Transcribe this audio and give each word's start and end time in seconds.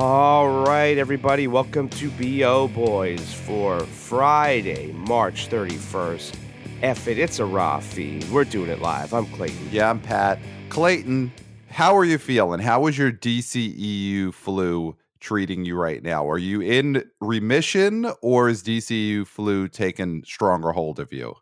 All 0.00 0.62
right, 0.62 0.96
everybody, 0.96 1.48
welcome 1.48 1.88
to 1.88 2.08
BO 2.10 2.68
Boys 2.68 3.34
for 3.34 3.80
Friday, 3.80 4.92
March 4.92 5.48
31st. 5.48 6.36
F 6.82 7.08
it, 7.08 7.18
it's 7.18 7.40
a 7.40 7.44
raw 7.44 7.80
feed. 7.80 8.22
We're 8.30 8.44
doing 8.44 8.70
it 8.70 8.80
live. 8.80 9.12
I'm 9.12 9.26
Clayton. 9.26 9.70
Yeah, 9.72 9.90
I'm 9.90 9.98
Pat. 9.98 10.38
Clayton, 10.68 11.32
how 11.68 11.96
are 11.96 12.04
you 12.04 12.16
feeling? 12.16 12.60
How 12.60 12.86
is 12.86 12.96
your 12.96 13.10
DCEU 13.10 14.32
flu 14.32 14.96
treating 15.18 15.64
you 15.64 15.74
right 15.74 16.00
now? 16.00 16.30
Are 16.30 16.38
you 16.38 16.60
in 16.60 17.02
remission 17.20 18.06
or 18.22 18.48
is 18.48 18.62
DCEU 18.62 19.26
flu 19.26 19.66
taking 19.66 20.22
stronger 20.24 20.70
hold 20.70 21.00
of 21.00 21.12
you? 21.12 21.34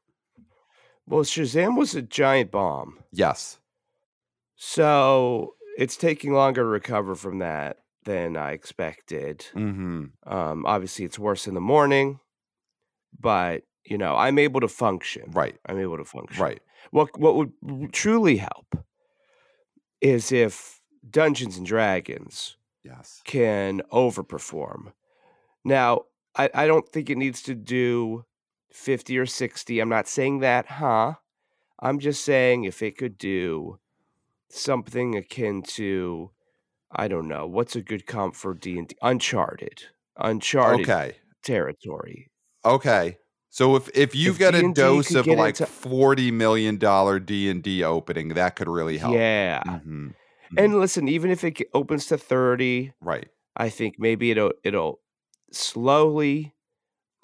Well, 1.07 1.25
Shazam 1.25 1.77
was 1.77 1.95
a 1.95 2.01
giant 2.01 2.53
bomb. 2.53 3.01
Yes. 3.13 3.59
So 4.55 5.57
it's 5.77 5.99
taking 5.99 6.33
longer 6.33 6.63
to 6.63 6.67
recover 6.67 7.15
from 7.15 7.41
that 7.41 7.81
than 8.07 8.37
I 8.37 8.53
expected. 8.53 9.47
Mm-hmm. 9.55 10.33
Um, 10.33 10.65
obviously, 10.65 11.05
it's 11.05 11.19
worse 11.19 11.47
in 11.47 11.53
the 11.55 11.61
morning, 11.61 12.21
but 13.21 13.65
you 13.85 13.99
know, 13.99 14.17
I'm 14.17 14.39
able 14.39 14.61
to 14.61 14.69
function. 14.69 15.31
Right. 15.33 15.57
I'm 15.67 15.79
able 15.79 15.99
to 15.99 16.05
function. 16.05 16.43
Right. 16.43 16.61
What 16.91 17.19
what 17.19 17.37
would 17.37 17.53
truly 17.93 18.39
help 18.39 18.79
is 20.01 20.33
if 20.33 20.81
Dungeons 21.09 21.57
and 21.59 21.67
Dragons 21.67 22.57
Yes. 22.85 23.21
can 23.25 23.83
overperform. 23.93 24.93
Now, 25.65 26.03
I, 26.37 26.49
I 26.55 26.67
don't 26.67 26.89
think 26.89 27.11
it 27.11 27.19
needs 27.19 27.43
to 27.43 27.55
do 27.55 28.25
50 28.73 29.19
or 29.19 29.27
60. 29.27 29.81
I'm 29.81 29.89
not 29.89 30.07
saying 30.07 30.41
that, 30.41 30.67
huh? 30.67 31.15
I'm 31.81 31.99
just 31.99 32.25
saying 32.25 32.65
if 32.65 32.83
it 32.83 32.97
could 32.97 33.19
do 33.19 33.79
something 34.49 35.17
akin 35.17 35.63
to 35.63 36.31
I 36.93 37.09
don't 37.09 37.29
know, 37.29 37.47
what's 37.47 37.77
a 37.77 37.83
good 37.83 38.07
comp 38.07 38.35
for 38.37 38.55
D&D? 38.55 38.97
Uncharted. 39.03 39.83
Uncharted 40.19 40.89
Okay. 40.89 41.17
territory. 41.43 42.31
Okay. 42.65 43.19
So 43.51 43.77
if 43.77 43.89
if 43.95 44.15
you 44.15 44.31
If 44.33 44.39
get 44.39 44.55
a 44.55 44.61
D&D 44.61 44.75
dose 44.75 45.15
of 45.15 45.27
like 45.27 45.61
into- 45.61 45.67
forty 45.67 46.31
million 46.31 46.77
dollar 46.79 47.19
D 47.19 47.49
and 47.51 47.63
D 47.63 47.83
opening, 47.85 48.29
that 48.31 48.57
could 48.57 48.69
really 48.69 48.99
help. 48.99 49.15
Yeah. 49.15 49.63
Mhm. 49.65 50.15
And 50.57 50.79
listen, 50.79 51.09
even 51.09 51.31
if 51.31 51.43
it 51.45 51.63
opens 51.75 52.07
to 52.07 52.19
30, 52.19 52.93
Right. 53.01 53.29
I 53.57 53.69
think 53.71 53.97
maybe 53.99 54.31
it'll 54.31 54.53
it'll 54.63 55.01
slowly 55.53 56.55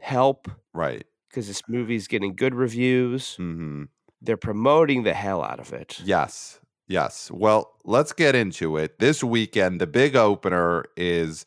help 0.00 0.48
Right. 0.72 1.05
because 1.28 1.46
this 1.48 1.62
movie's 1.68 2.08
getting 2.08 2.34
good 2.34 2.55
reviews. 2.55 3.36
Mm-hmm. 3.38 3.84
They're 4.22 4.36
promoting 4.36 5.02
the 5.02 5.14
hell 5.14 5.42
out 5.42 5.60
of 5.60 5.72
it. 5.72 6.00
Yes. 6.05 6.60
Yes. 6.88 7.30
Well, 7.30 7.72
let's 7.84 8.12
get 8.12 8.34
into 8.34 8.77
it. 8.77 8.98
This 8.98 9.22
weekend, 9.25 9.80
the 9.80 9.86
big 9.86 10.14
opener 10.16 10.84
is 10.97 11.44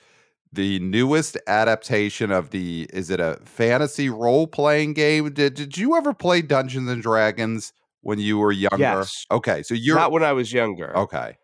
the 0.52 0.80
newest 0.80 1.38
adaptation 1.48 2.32
of 2.32 2.52
the 2.52 2.88
is 2.94 3.10
it 3.10 3.20
a 3.20 3.40
fantasy 3.44 4.10
role 4.10 4.48
playing 4.48 4.94
game? 4.94 5.32
Did 5.34 5.54
did 5.56 5.78
you 5.78 5.96
ever 5.98 6.14
play 6.14 6.42
Dungeons 6.42 6.90
and 6.90 7.02
Dragons 7.04 7.74
when 8.02 8.20
you 8.20 8.38
were 8.38 8.52
younger? 8.54 8.78
Yes. 8.80 9.26
Okay. 9.30 9.62
So 9.64 9.74
you're 9.74 9.98
Not 9.98 10.12
when 10.12 10.24
I 10.24 10.32
was 10.34 10.54
younger. 10.54 10.96
okay. 10.98 11.38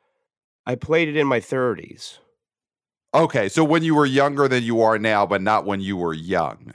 I 0.66 0.76
played 0.76 1.08
it 1.10 1.18
in 1.18 1.28
my 1.28 1.40
30s. 1.40 2.20
Okay. 3.14 3.50
So 3.50 3.64
when 3.64 3.84
you 3.84 3.96
were 3.96 4.06
younger 4.06 4.48
than 4.48 4.64
you 4.64 4.82
are 4.82 4.98
now, 4.98 5.26
but 5.26 5.42
not 5.42 5.66
when 5.66 5.82
you 5.82 5.98
were 5.98 6.14
young. 6.14 6.74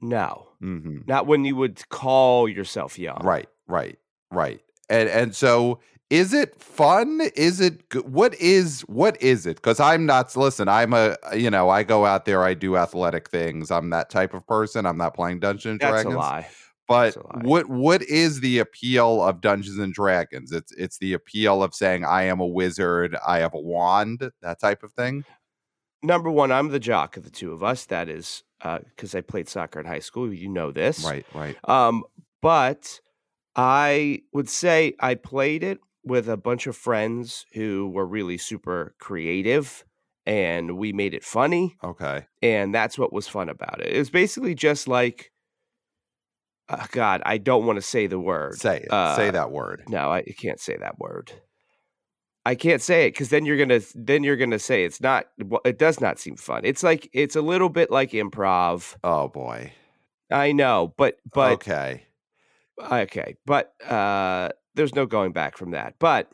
No, 0.00 0.48
hmm 0.60 0.98
not 1.06 1.26
when 1.26 1.44
you 1.44 1.56
would 1.56 1.88
call 1.88 2.48
yourself 2.48 2.98
young. 2.98 3.20
Right, 3.22 3.48
right, 3.66 3.98
right. 4.30 4.60
And 4.90 5.08
and 5.08 5.34
so 5.34 5.80
is 6.08 6.32
it 6.32 6.60
fun? 6.60 7.20
Is 7.34 7.60
it 7.60 7.82
what 8.06 8.34
is 8.40 8.82
what 8.82 9.20
is 9.20 9.46
it? 9.46 9.62
Cuz 9.62 9.80
I'm 9.80 10.06
not 10.06 10.34
listen, 10.36 10.68
I'm 10.68 10.92
a 10.92 11.16
you 11.34 11.50
know, 11.50 11.68
I 11.68 11.82
go 11.82 12.06
out 12.06 12.24
there, 12.24 12.44
I 12.44 12.54
do 12.54 12.76
athletic 12.76 13.28
things. 13.28 13.70
I'm 13.70 13.90
that 13.90 14.10
type 14.10 14.34
of 14.34 14.46
person. 14.46 14.86
I'm 14.86 14.98
not 14.98 15.14
playing 15.14 15.40
Dungeons 15.40 15.72
and 15.72 15.80
That's 15.80 16.02
Dragons. 16.02 16.14
a 16.14 16.18
lie. 16.18 16.48
But 16.88 17.14
That's 17.14 17.16
a 17.16 17.20
lie. 17.20 17.42
what 17.42 17.68
what 17.68 18.02
is 18.02 18.40
the 18.40 18.60
appeal 18.60 19.22
of 19.22 19.40
Dungeons 19.40 19.78
and 19.78 19.92
Dragons? 19.92 20.52
It's 20.52 20.72
it's 20.72 20.98
the 20.98 21.12
appeal 21.12 21.62
of 21.62 21.74
saying 21.74 22.04
I 22.04 22.24
am 22.24 22.40
a 22.40 22.46
wizard, 22.46 23.16
I 23.26 23.38
have 23.38 23.54
a 23.54 23.60
wand, 23.60 24.30
that 24.42 24.60
type 24.60 24.84
of 24.84 24.92
thing. 24.92 25.24
Number 26.02 26.30
one, 26.30 26.52
I'm 26.52 26.68
the 26.68 26.78
jock 26.78 27.16
of 27.16 27.24
the 27.24 27.30
two 27.30 27.52
of 27.52 27.64
us. 27.64 27.86
That 27.86 28.08
is 28.08 28.44
because 28.62 29.14
I 29.14 29.22
played 29.22 29.48
soccer 29.48 29.80
in 29.80 29.86
high 29.86 29.98
school. 29.98 30.32
You 30.32 30.48
know 30.48 30.70
this. 30.70 31.04
Right, 31.04 31.26
right. 31.34 31.56
Um, 31.68 32.04
but 32.40 33.00
I 33.56 34.22
would 34.32 34.48
say 34.48 34.94
I 35.00 35.16
played 35.16 35.64
it 35.64 35.80
with 36.06 36.28
a 36.28 36.36
bunch 36.36 36.66
of 36.66 36.76
friends 36.76 37.44
who 37.52 37.88
were 37.88 38.06
really 38.06 38.38
super 38.38 38.94
creative 38.98 39.84
and 40.24 40.76
we 40.76 40.92
made 40.92 41.14
it 41.14 41.24
funny. 41.24 41.76
Okay. 41.82 42.26
And 42.42 42.74
that's 42.74 42.98
what 42.98 43.12
was 43.12 43.28
fun 43.28 43.48
about 43.48 43.80
it. 43.80 43.92
It 43.92 43.98
was 43.98 44.10
basically 44.10 44.54
just 44.54 44.88
like, 44.88 45.32
uh, 46.68 46.86
God, 46.90 47.22
I 47.24 47.38
don't 47.38 47.66
want 47.66 47.76
to 47.76 47.82
say 47.82 48.06
the 48.06 48.18
word. 48.18 48.58
Say 48.58 48.78
it. 48.78 48.92
Uh, 48.92 49.16
say 49.16 49.30
that 49.30 49.50
word. 49.50 49.84
No, 49.88 50.10
I 50.10 50.22
can't 50.22 50.60
say 50.60 50.76
that 50.76 50.98
word. 50.98 51.32
I 52.44 52.54
can't 52.54 52.80
say 52.80 53.06
it 53.06 53.10
because 53.10 53.28
then 53.30 53.44
you're 53.44 53.56
gonna 53.56 53.80
then 53.96 54.22
you're 54.22 54.36
gonna 54.36 54.60
say 54.60 54.84
it's 54.84 55.00
not. 55.00 55.26
It 55.64 55.78
does 55.78 56.00
not 56.00 56.20
seem 56.20 56.36
fun. 56.36 56.64
It's 56.64 56.84
like 56.84 57.08
it's 57.12 57.34
a 57.34 57.42
little 57.42 57.68
bit 57.68 57.90
like 57.90 58.12
improv. 58.12 58.96
Oh 59.02 59.26
boy. 59.26 59.72
I 60.30 60.52
know, 60.52 60.94
but 60.96 61.16
but 61.32 61.52
okay. 61.54 62.04
Okay, 62.78 63.36
but 63.46 63.72
uh, 63.82 64.50
there's 64.76 64.94
no 64.94 65.06
going 65.06 65.32
back 65.32 65.56
from 65.56 65.72
that. 65.72 65.94
But 65.98 66.30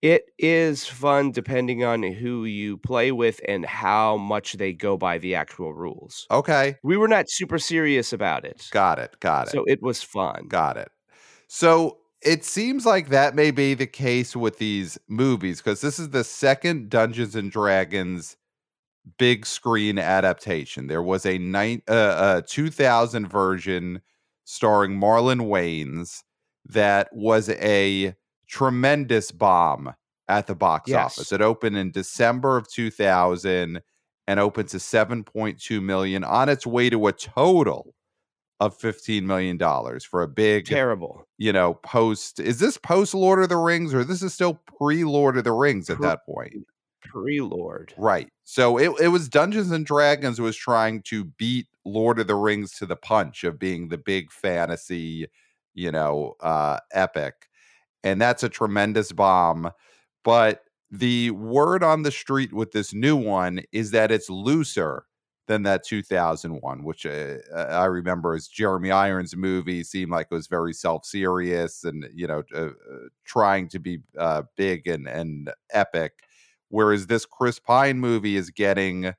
it 0.00 0.26
is 0.38 0.86
fun 0.86 1.32
depending 1.32 1.84
on 1.84 2.02
who 2.02 2.44
you 2.44 2.78
play 2.78 3.10
with 3.10 3.40
and 3.46 3.66
how 3.66 4.16
much 4.16 4.54
they 4.54 4.72
go 4.72 4.96
by 4.96 5.18
the 5.18 5.34
actual 5.34 5.74
rules. 5.74 6.26
Okay. 6.30 6.76
We 6.82 6.96
were 6.96 7.08
not 7.08 7.26
super 7.28 7.58
serious 7.58 8.12
about 8.12 8.44
it, 8.44 8.68
Got 8.70 9.00
it. 9.00 9.16
Got 9.20 9.48
it. 9.48 9.50
so 9.50 9.64
it 9.66 9.82
was 9.82 10.02
fun. 10.02 10.46
Got 10.48 10.76
it. 10.76 10.88
So 11.48 11.98
it 12.22 12.44
seems 12.44 12.86
like 12.86 13.08
that 13.08 13.34
may 13.34 13.50
be 13.50 13.74
the 13.74 13.86
case 13.86 14.36
with 14.36 14.58
these 14.58 14.98
movies 15.08 15.58
because 15.58 15.80
this 15.80 15.98
is 15.98 16.10
the 16.10 16.24
second 16.24 16.90
Dungeons 16.90 17.34
and 17.34 17.50
Dragons 17.50 18.36
big 19.18 19.46
screen 19.46 19.98
adaptation. 19.98 20.86
There 20.86 21.02
was 21.02 21.24
a 21.24 21.38
nine, 21.38 21.82
uh, 21.88 21.92
uh, 21.92 22.42
2000 22.46 23.26
version 23.26 24.02
starring 24.44 25.00
Marlon 25.00 25.48
Wayans 25.48 26.22
that 26.68 27.08
was 27.12 27.48
a 27.50 28.14
tremendous 28.48 29.30
bomb 29.30 29.92
at 30.28 30.46
the 30.46 30.54
box 30.54 30.90
Yes. 30.90 31.18
office. 31.18 31.32
It 31.32 31.40
opened 31.40 31.76
in 31.76 31.90
December 31.90 32.56
of 32.56 32.68
2000 32.70 33.80
and 34.26 34.40
opened 34.40 34.68
to 34.70 34.76
7.2 34.78 35.82
million 35.82 36.24
on 36.24 36.48
its 36.48 36.66
way 36.66 36.90
to 36.90 37.06
a 37.06 37.12
total 37.12 37.94
of 38.60 38.76
15 38.76 39.26
million 39.26 39.56
dollars 39.56 40.04
for 40.04 40.22
a 40.22 40.28
big 40.28 40.66
Terrible. 40.66 41.24
you 41.38 41.52
know, 41.52 41.74
post 41.74 42.40
is 42.40 42.58
this 42.58 42.76
post 42.76 43.14
Lord 43.14 43.40
of 43.42 43.48
the 43.48 43.56
Rings 43.56 43.94
or 43.94 44.02
this 44.04 44.20
is 44.22 44.34
still 44.34 44.60
pre 44.78 45.04
Lord 45.04 45.38
of 45.38 45.44
the 45.44 45.52
Rings 45.52 45.88
at 45.88 45.98
Pre- 45.98 46.06
that 46.08 46.26
point? 46.26 46.54
Pre-Lord. 47.04 47.94
Right. 47.96 48.28
So 48.44 48.76
it, 48.78 48.90
it 49.00 49.08
was 49.08 49.28
Dungeons 49.28 49.70
and 49.70 49.86
Dragons 49.86 50.40
was 50.40 50.56
trying 50.56 51.02
to 51.04 51.24
beat 51.24 51.66
Lord 51.84 52.18
of 52.18 52.26
the 52.26 52.34
Rings 52.34 52.72
to 52.78 52.86
the 52.86 52.96
punch 52.96 53.44
of 53.44 53.58
being 53.58 53.88
the 53.88 53.96
big 53.98 54.30
fantasy, 54.32 55.26
you 55.78 55.92
know, 55.92 56.34
uh 56.40 56.78
epic. 56.92 57.48
And 58.04 58.20
that's 58.20 58.42
a 58.42 58.48
tremendous 58.48 59.12
bomb. 59.12 59.70
But 60.24 60.64
the 60.90 61.30
word 61.32 61.82
on 61.82 62.02
the 62.02 62.10
street 62.12 62.52
with 62.52 62.72
this 62.72 62.94
new 62.94 63.16
one 63.16 63.60
is 63.72 63.90
that 63.92 64.10
it's 64.10 64.30
looser 64.30 65.04
than 65.48 65.62
that 65.64 65.84
2001, 65.84 66.84
which 66.84 67.06
uh, 67.06 67.36
I 67.54 67.86
remember 67.86 68.34
as 68.34 68.48
Jeremy 68.48 68.90
Irons 68.90 69.34
movie 69.36 69.82
seemed 69.84 70.10
like 70.12 70.28
it 70.30 70.34
was 70.34 70.46
very 70.46 70.74
self-serious 70.74 71.84
and 71.84 72.06
you 72.14 72.26
know 72.26 72.42
uh, 72.54 72.66
uh, 72.66 72.70
trying 73.24 73.68
to 73.70 73.78
be 73.78 74.00
uh, 74.18 74.42
big 74.56 74.86
and 74.88 75.08
and 75.08 75.50
epic, 75.72 76.12
whereas 76.68 77.06
this 77.06 77.24
Chris 77.26 77.58
Pine 77.58 77.98
movie 77.98 78.36
is 78.36 78.50
getting 78.50 79.14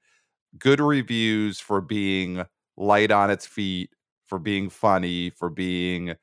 good 0.57 0.79
reviews 0.79 1.59
for 1.59 1.81
being 1.81 2.45
light 2.77 3.11
on 3.11 3.29
its 3.31 3.45
feet, 3.45 3.91
for 4.27 4.39
being 4.39 4.69
funny, 4.69 5.29
for 5.31 5.49
being 5.49 6.15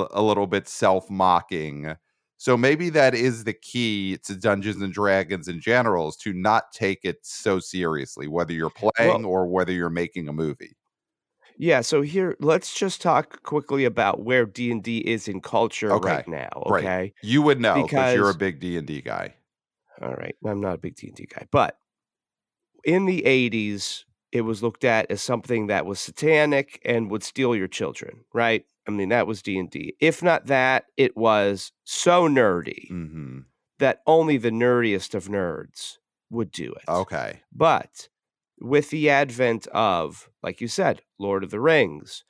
a, 0.00 0.08
a 0.10 0.22
little 0.22 0.46
bit 0.46 0.68
self-mocking. 0.68 1.94
So 2.36 2.56
maybe 2.56 2.90
that 2.90 3.14
is 3.14 3.44
the 3.44 3.52
key 3.52 4.18
to 4.24 4.34
Dungeons 4.34 4.82
and 4.82 4.92
Dragons 4.92 5.46
in 5.46 5.60
general 5.60 6.08
is 6.08 6.16
to 6.16 6.32
not 6.32 6.72
take 6.72 7.04
it 7.04 7.18
so 7.22 7.60
seriously, 7.60 8.26
whether 8.26 8.52
you're 8.52 8.70
playing 8.70 9.24
or 9.24 9.46
whether 9.46 9.72
you're 9.72 9.90
making 9.90 10.28
a 10.28 10.32
movie. 10.32 10.76
Yeah. 11.56 11.82
So 11.82 12.02
here, 12.02 12.36
let's 12.40 12.74
just 12.74 13.00
talk 13.00 13.42
quickly 13.44 13.84
about 13.84 14.24
where 14.24 14.44
D 14.46 14.72
and 14.72 14.82
D 14.82 14.98
is 14.98 15.28
in 15.28 15.40
culture 15.40 15.92
Okay, 15.92 16.08
right 16.08 16.28
now. 16.28 16.50
right. 16.66 16.82
Okay. 16.82 17.14
You 17.22 17.42
would 17.42 17.60
know 17.60 17.82
because 17.84 18.14
you're 18.14 18.30
a 18.30 18.34
big 18.34 18.58
D 18.58 18.76
and 18.76 18.86
D 18.86 19.00
guy. 19.02 19.34
All 20.02 20.14
right. 20.14 20.34
I'm 20.44 20.60
not 20.60 20.74
a 20.74 20.78
big 20.78 20.96
D&D 20.96 21.28
guy, 21.32 21.46
but 21.50 21.78
in 22.84 23.06
the 23.06 23.22
80s, 23.22 24.04
it 24.32 24.40
was 24.40 24.62
looked 24.62 24.84
at 24.84 25.10
as 25.10 25.22
something 25.22 25.68
that 25.68 25.86
was 25.86 26.00
satanic 26.00 26.80
and 26.84 27.10
would 27.10 27.22
steal 27.22 27.54
your 27.54 27.68
children, 27.68 28.24
right? 28.32 28.64
I 28.86 28.90
mean, 28.90 29.10
that 29.10 29.26
was 29.26 29.42
D&D. 29.42 29.94
If 30.00 30.22
not 30.22 30.46
that, 30.46 30.86
it 30.96 31.16
was 31.16 31.72
so 31.84 32.28
nerdy 32.28 32.88
hmm 32.88 33.40
that 33.78 34.00
only 34.06 34.36
the 34.36 34.50
nerdiest 34.50 35.12
of 35.12 35.26
nerds 35.26 35.98
would 36.30 36.52
do 36.52 36.72
it. 36.72 36.84
Okay. 36.88 37.40
But 37.52 38.08
with 38.60 38.90
the 38.90 39.10
advent 39.10 39.66
of, 39.68 40.30
like 40.42 40.60
you 40.60 40.68
said, 40.68 41.02
Lord 41.18 41.42
of 41.42 41.50
the 41.50 41.58
Rings, 41.58 42.24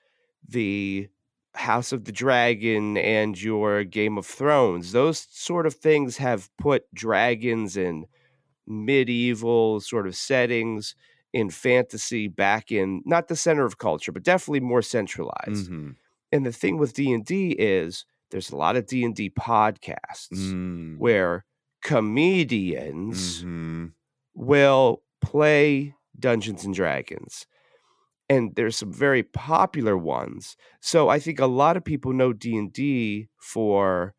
the 0.49 1.09
House 1.55 1.93
of 1.93 2.05
the 2.05 2.13
Dragon, 2.13 2.97
and 2.97 3.41
your 3.41 3.85
Game 3.85 4.17
of 4.17 4.25
Thrones, 4.25 4.93
those 4.93 5.27
sort 5.31 5.67
of 5.67 5.75
things 5.75 6.17
have 6.17 6.49
put 6.57 6.93
dragons 6.95 7.77
in 7.77 8.07
medieval 8.67 9.81
sort 9.81 10.07
of 10.07 10.17
settings 10.17 10.95
in 11.33 11.51
fantasy 11.51 12.29
back 12.29 12.71
in 12.71 13.03
not 13.05 13.29
the 13.29 13.37
center 13.37 13.65
of 13.65 13.79
culture, 13.79 14.13
but 14.13 14.23
definitely 14.23 14.61
more 14.61 14.83
centralized. 14.83 15.71
Mhm. 15.71 15.97
And 16.33 16.47
the 16.47 16.53
thing 16.53 16.79
with 16.79 16.95
D&D 16.95 17.53
is 17.59 18.05
there's 18.31 18.51
a 18.51 18.57
lot 18.57 18.77
of 18.77 18.87
D&D 18.87 19.31
podcasts 19.31 20.31
Mm. 20.33 20.99
where 20.99 21.45
comedians 21.83 23.43
Mhm. 23.45 23.93
will 24.35 25.03
play 25.21 25.95
Dungeons 26.19 26.65
and 26.65 26.75
Dragons. 26.75 27.47
And 28.29 28.55
there's 28.55 28.77
some 28.77 28.93
very 28.93 29.23
popular 29.23 29.97
ones. 29.97 30.57
So 30.81 31.09
I 31.09 31.19
think 31.19 31.39
a 31.39 31.47
lot 31.47 31.77
of 31.77 31.85
people 31.85 32.13
know 32.13 32.33
D&D 32.33 33.29
for 33.39 34.15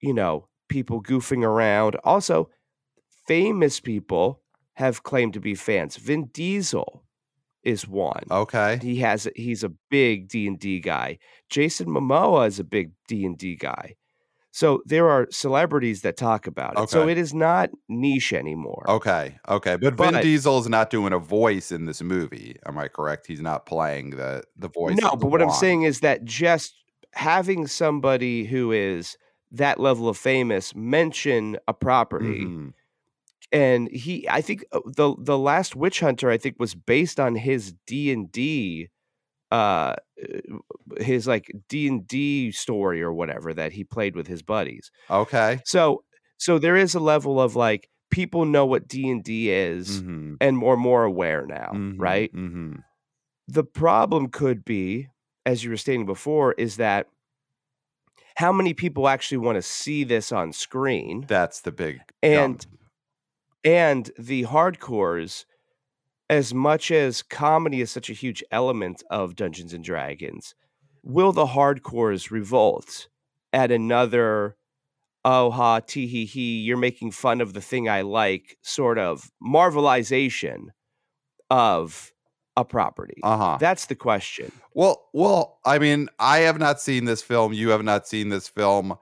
you 0.00 0.12
know, 0.12 0.48
people 0.68 1.02
goofing 1.02 1.42
around. 1.42 1.96
Also, 2.04 2.50
famous 3.26 3.80
people 3.80 4.42
have 4.74 5.02
claimed 5.02 5.32
to 5.32 5.40
be 5.40 5.54
fans. 5.54 5.96
Vin 5.96 6.26
Diesel 6.26 7.03
is 7.64 7.88
one. 7.88 8.22
Okay. 8.30 8.78
He 8.82 8.96
has 8.96 9.28
he's 9.34 9.64
a 9.64 9.72
big 9.90 10.28
D&D 10.28 10.80
guy. 10.80 11.18
Jason 11.50 11.88
Momoa 11.88 12.46
is 12.46 12.60
a 12.60 12.64
big 12.64 12.92
D&D 13.08 13.56
guy. 13.56 13.96
So 14.52 14.82
there 14.86 15.10
are 15.10 15.26
celebrities 15.32 16.02
that 16.02 16.16
talk 16.16 16.46
about 16.46 16.78
it. 16.78 16.88
So 16.88 17.08
it 17.08 17.18
is 17.18 17.34
not 17.34 17.70
niche 17.88 18.32
anymore. 18.32 18.84
Okay. 18.88 19.36
Okay. 19.48 19.74
But 19.74 19.94
Vin 19.94 20.20
Diesel 20.20 20.60
is 20.60 20.68
not 20.68 20.90
doing 20.90 21.12
a 21.12 21.18
voice 21.18 21.72
in 21.72 21.86
this 21.86 22.00
movie. 22.00 22.56
Am 22.64 22.78
I 22.78 22.86
correct? 22.86 23.26
He's 23.26 23.40
not 23.40 23.66
playing 23.66 24.10
the 24.10 24.44
the 24.56 24.68
voice. 24.68 24.96
No, 25.00 25.16
but 25.16 25.26
what 25.26 25.42
I'm 25.42 25.50
saying 25.50 25.82
is 25.82 26.00
that 26.00 26.24
just 26.24 26.72
having 27.14 27.66
somebody 27.66 28.44
who 28.44 28.70
is 28.70 29.16
that 29.50 29.80
level 29.80 30.08
of 30.08 30.16
famous 30.16 30.72
mention 30.74 31.56
a 31.66 31.74
property 31.74 32.44
Mhm. 32.44 32.74
And 33.52 33.88
he 33.90 34.26
I 34.28 34.40
think 34.40 34.64
uh, 34.72 34.80
the 34.86 35.14
the 35.18 35.38
last 35.38 35.76
witch 35.76 36.00
hunter 36.00 36.30
I 36.30 36.38
think 36.38 36.56
was 36.58 36.74
based 36.74 37.18
on 37.20 37.34
his 37.36 37.74
D&D 37.86 38.88
uh 39.50 39.94
his 40.98 41.26
like 41.26 41.50
D&D 41.68 42.52
story 42.52 43.02
or 43.02 43.12
whatever 43.12 43.52
that 43.54 43.72
he 43.72 43.84
played 43.84 44.16
with 44.16 44.26
his 44.26 44.42
buddies. 44.42 44.90
Okay. 45.10 45.60
So 45.64 46.02
so 46.38 46.58
there 46.58 46.76
is 46.76 46.94
a 46.94 47.00
level 47.00 47.40
of 47.40 47.54
like 47.56 47.88
people 48.10 48.44
know 48.44 48.64
what 48.66 48.88
D&D 48.88 49.50
is 49.50 50.02
Mhm. 50.02 50.36
and 50.40 50.56
more 50.56 50.76
more 50.76 51.04
aware 51.04 51.46
now, 51.46 51.70
Mhm. 51.74 51.94
right? 51.98 52.32
Mhm. 52.32 52.82
The 53.48 53.64
problem 53.64 54.28
could 54.28 54.64
be 54.64 55.08
as 55.46 55.62
you 55.62 55.70
were 55.70 55.76
stating 55.76 56.06
before 56.06 56.52
is 56.54 56.76
that 56.76 57.08
how 58.36 58.52
many 58.52 58.74
people 58.74 59.06
actually 59.08 59.38
want 59.38 59.56
to 59.56 59.62
see 59.62 60.02
this 60.04 60.32
on 60.32 60.52
screen? 60.52 61.24
That's 61.28 61.60
the 61.60 61.70
big 61.72 62.00
And 62.22 62.60
jump. 62.60 62.78
And 63.64 64.10
the 64.18 64.44
hardcores 64.44 65.44
as 66.30 66.54
much 66.54 66.90
as 66.90 67.22
comedy 67.22 67.80
is 67.80 67.90
such 67.90 68.08
a 68.08 68.14
huge 68.14 68.42
element 68.50 69.02
of 69.10 69.36
Dungeons 69.36 69.72
and 69.72 69.84
Dragons, 69.84 70.54
will 71.02 71.32
the 71.32 71.46
hardcores 71.46 72.30
revolt 72.30 73.08
at 73.52 73.70
another 73.70 74.56
oh 75.24 75.50
ha 75.50 75.80
tee 75.80 76.06
hee 76.06 76.24
hee 76.24 76.60
you're 76.60 76.76
making 76.76 77.10
fun 77.10 77.40
of 77.40 77.52
the 77.52 77.60
thing 77.60 77.88
I 77.88 78.02
like 78.02 78.58
sort 78.62 78.98
of 78.98 79.30
marvelization 79.42 80.68
of 81.50 82.12
a 82.56 82.64
property? 82.64 83.20
Uh-huh. 83.22 83.58
That's 83.60 83.86
the 83.86 83.94
question. 83.94 84.52
Well, 84.74 85.08
well, 85.12 85.58
I 85.64 85.78
mean, 85.78 86.08
I 86.18 86.38
have 86.38 86.58
not 86.58 86.80
seen 86.80 87.04
this 87.04 87.22
film. 87.22 87.52
You 87.52 87.70
have 87.70 87.82
not 87.82 88.06
seen 88.06 88.28
this 88.28 88.48
film. 88.48 88.96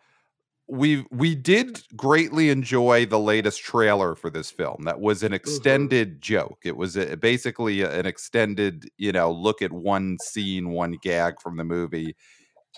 We 0.74 1.04
we 1.10 1.34
did 1.34 1.82
greatly 1.94 2.48
enjoy 2.48 3.04
the 3.04 3.18
latest 3.18 3.62
trailer 3.62 4.14
for 4.14 4.30
this 4.30 4.50
film. 4.50 4.84
That 4.86 5.00
was 5.00 5.22
an 5.22 5.26
mm-hmm. 5.26 5.34
extended 5.34 6.22
joke. 6.22 6.60
It 6.64 6.78
was 6.78 6.96
a, 6.96 7.14
basically 7.18 7.84
uh, 7.84 7.90
an 7.90 8.06
extended, 8.06 8.88
you 8.96 9.12
know, 9.12 9.30
look 9.30 9.60
at 9.60 9.70
one 9.70 10.16
scene, 10.22 10.70
one 10.70 10.96
gag 11.02 11.34
from 11.42 11.58
the 11.58 11.64
movie, 11.64 12.16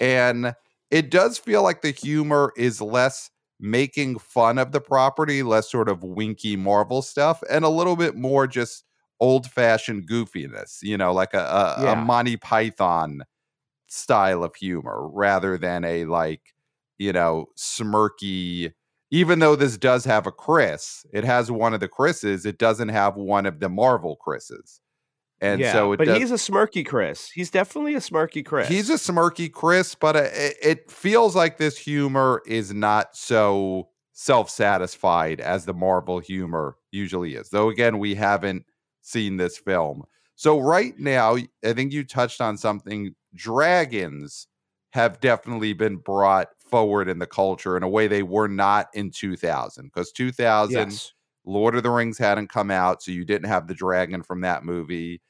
and 0.01 0.55
it 0.91 1.09
does 1.09 1.39
feel 1.39 1.63
like 1.63 1.83
the 1.83 1.93
humor 1.93 2.53
is 2.57 2.81
less 2.81 3.31
making 3.61 4.19
fun 4.19 4.59
of 4.59 4.73
the 4.73 4.81
property, 4.81 5.45
less 5.45 5.71
sort 5.71 5.89
of 5.89 6.03
winky 6.03 6.57
Marvel 6.57 7.01
stuff, 7.01 7.45
and 7.49 7.65
a 7.65 7.69
little 7.69 7.95
bit 7.95 8.17
more 8.17 8.49
just 8.49 8.85
old 9.21 9.47
fashioned 9.47 10.09
goofiness, 10.09 10.83
you 10.83 10.99
know, 10.99 11.13
like 11.13 11.33
a, 11.33 11.77
a, 11.79 11.93
a 11.93 11.97
Monty 11.97 12.37
Python 12.37 13.23
style 13.87 14.43
of 14.43 14.57
humor 14.57 15.09
rather 15.13 15.57
than 15.57 15.85
a 15.85 16.05
like, 16.07 16.54
you 16.99 17.13
know, 17.13 17.47
smirky. 17.57 18.73
Even 19.11 19.39
though 19.39 19.55
this 19.55 19.77
does 19.77 20.05
have 20.07 20.27
a 20.27 20.33
Chris, 20.33 21.07
it 21.13 21.25
has 21.25 21.51
one 21.51 21.73
of 21.73 21.81
the 21.81 21.89
Chris's, 21.89 22.45
it 22.45 22.59
doesn't 22.59 22.89
have 22.89 23.15
one 23.15 23.47
of 23.47 23.61
the 23.61 23.69
Marvel 23.69 24.17
Chris's. 24.17 24.81
And 25.41 25.61
yeah, 25.61 25.73
so 25.73 25.93
it 25.93 25.99
but 25.99 26.07
does, 26.07 26.19
he's 26.19 26.31
a 26.31 26.35
smirky 26.35 26.85
Chris. 26.85 27.31
He's 27.31 27.51
definitely 27.51 27.95
a 27.95 27.99
smirky 27.99 28.45
Chris. 28.45 28.67
He's 28.67 28.91
a 28.91 28.95
smirky 28.95 29.53
Chris, 29.53 29.95
but 29.95 30.17
uh, 30.17 30.29
it, 30.33 30.57
it 30.63 30.91
feels 30.91 31.37
like 31.37 31.59
this 31.59 31.77
humor 31.77 32.43
is 32.47 32.73
not 32.73 33.15
so 33.15 33.89
self-satisfied 34.15 35.41
as 35.41 35.65
the 35.65 35.75
Marvel 35.75 36.19
humor 36.19 36.77
usually 36.91 37.35
is. 37.35 37.51
Though 37.51 37.69
again, 37.69 37.99
we 37.99 38.15
haven't 38.15 38.65
seen 39.03 39.37
this 39.37 39.59
film. 39.59 40.05
So 40.35 40.59
right 40.59 40.99
now, 40.99 41.37
I 41.65 41.73
think 41.73 41.93
you 41.93 42.05
touched 42.05 42.41
on 42.41 42.57
something. 42.57 43.15
Dragons 43.35 44.49
have 44.93 45.21
definitely 45.21 45.73
been 45.73 45.97
brought 45.97 46.49
forward 46.75 47.09
in 47.09 47.19
the 47.19 47.27
culture 47.27 47.77
in 47.77 47.83
a 47.83 47.89
way 47.89 48.07
they 48.09 48.23
were 48.23 48.49
not 48.49 48.89
in 48.95 49.11
2000 49.11 49.87
because 49.87 50.13
2000 50.13 50.91
yes. 50.91 51.13
Lord 51.47 51.75
of 51.77 51.83
the 51.83 51.91
Rings 51.91 52.19
hadn't 52.19 52.49
come 52.49 52.71
out, 52.71 53.03
so 53.03 53.13
you 53.13 53.25
didn't 53.25 53.49
have 53.49 53.67
the 53.69 53.75
dragon 53.75 54.23
from 54.23 54.41
that 54.43 54.65
movie. 54.65 55.21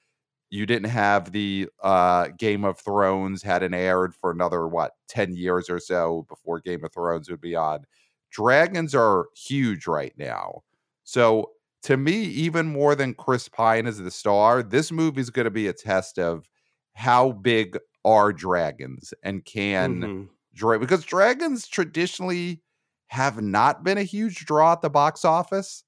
You 0.50 0.66
didn't 0.66 0.90
have 0.90 1.32
the 1.32 1.68
uh, 1.82 2.28
Game 2.38 2.64
of 2.64 2.78
Thrones 2.78 3.42
hadn't 3.42 3.74
aired 3.74 4.14
for 4.14 4.30
another 4.30 4.68
what 4.68 4.92
ten 5.08 5.34
years 5.34 5.68
or 5.68 5.80
so 5.80 6.26
before 6.28 6.60
Game 6.60 6.84
of 6.84 6.92
Thrones 6.92 7.28
would 7.30 7.40
be 7.40 7.56
on. 7.56 7.84
Dragons 8.30 8.94
are 8.94 9.26
huge 9.36 9.86
right 9.86 10.14
now, 10.16 10.62
so 11.04 11.52
to 11.82 11.96
me, 11.96 12.22
even 12.22 12.66
more 12.66 12.94
than 12.94 13.14
Chris 13.14 13.48
Pine 13.48 13.86
is 13.86 13.98
the 13.98 14.10
star, 14.10 14.62
this 14.62 14.90
movie 14.90 15.20
is 15.20 15.30
going 15.30 15.44
to 15.44 15.50
be 15.50 15.68
a 15.68 15.72
test 15.72 16.18
of 16.18 16.48
how 16.94 17.32
big 17.32 17.78
are 18.04 18.32
dragons 18.32 19.12
and 19.22 19.44
can 19.44 20.00
Mhm. 20.02 20.28
Dra- 20.54 20.78
because 20.78 21.04
dragons 21.04 21.66
traditionally 21.66 22.62
have 23.08 23.40
not 23.42 23.84
been 23.84 23.98
a 23.98 24.02
huge 24.02 24.46
draw 24.46 24.72
at 24.72 24.80
the 24.82 24.90
box 24.90 25.24
office. 25.24 25.84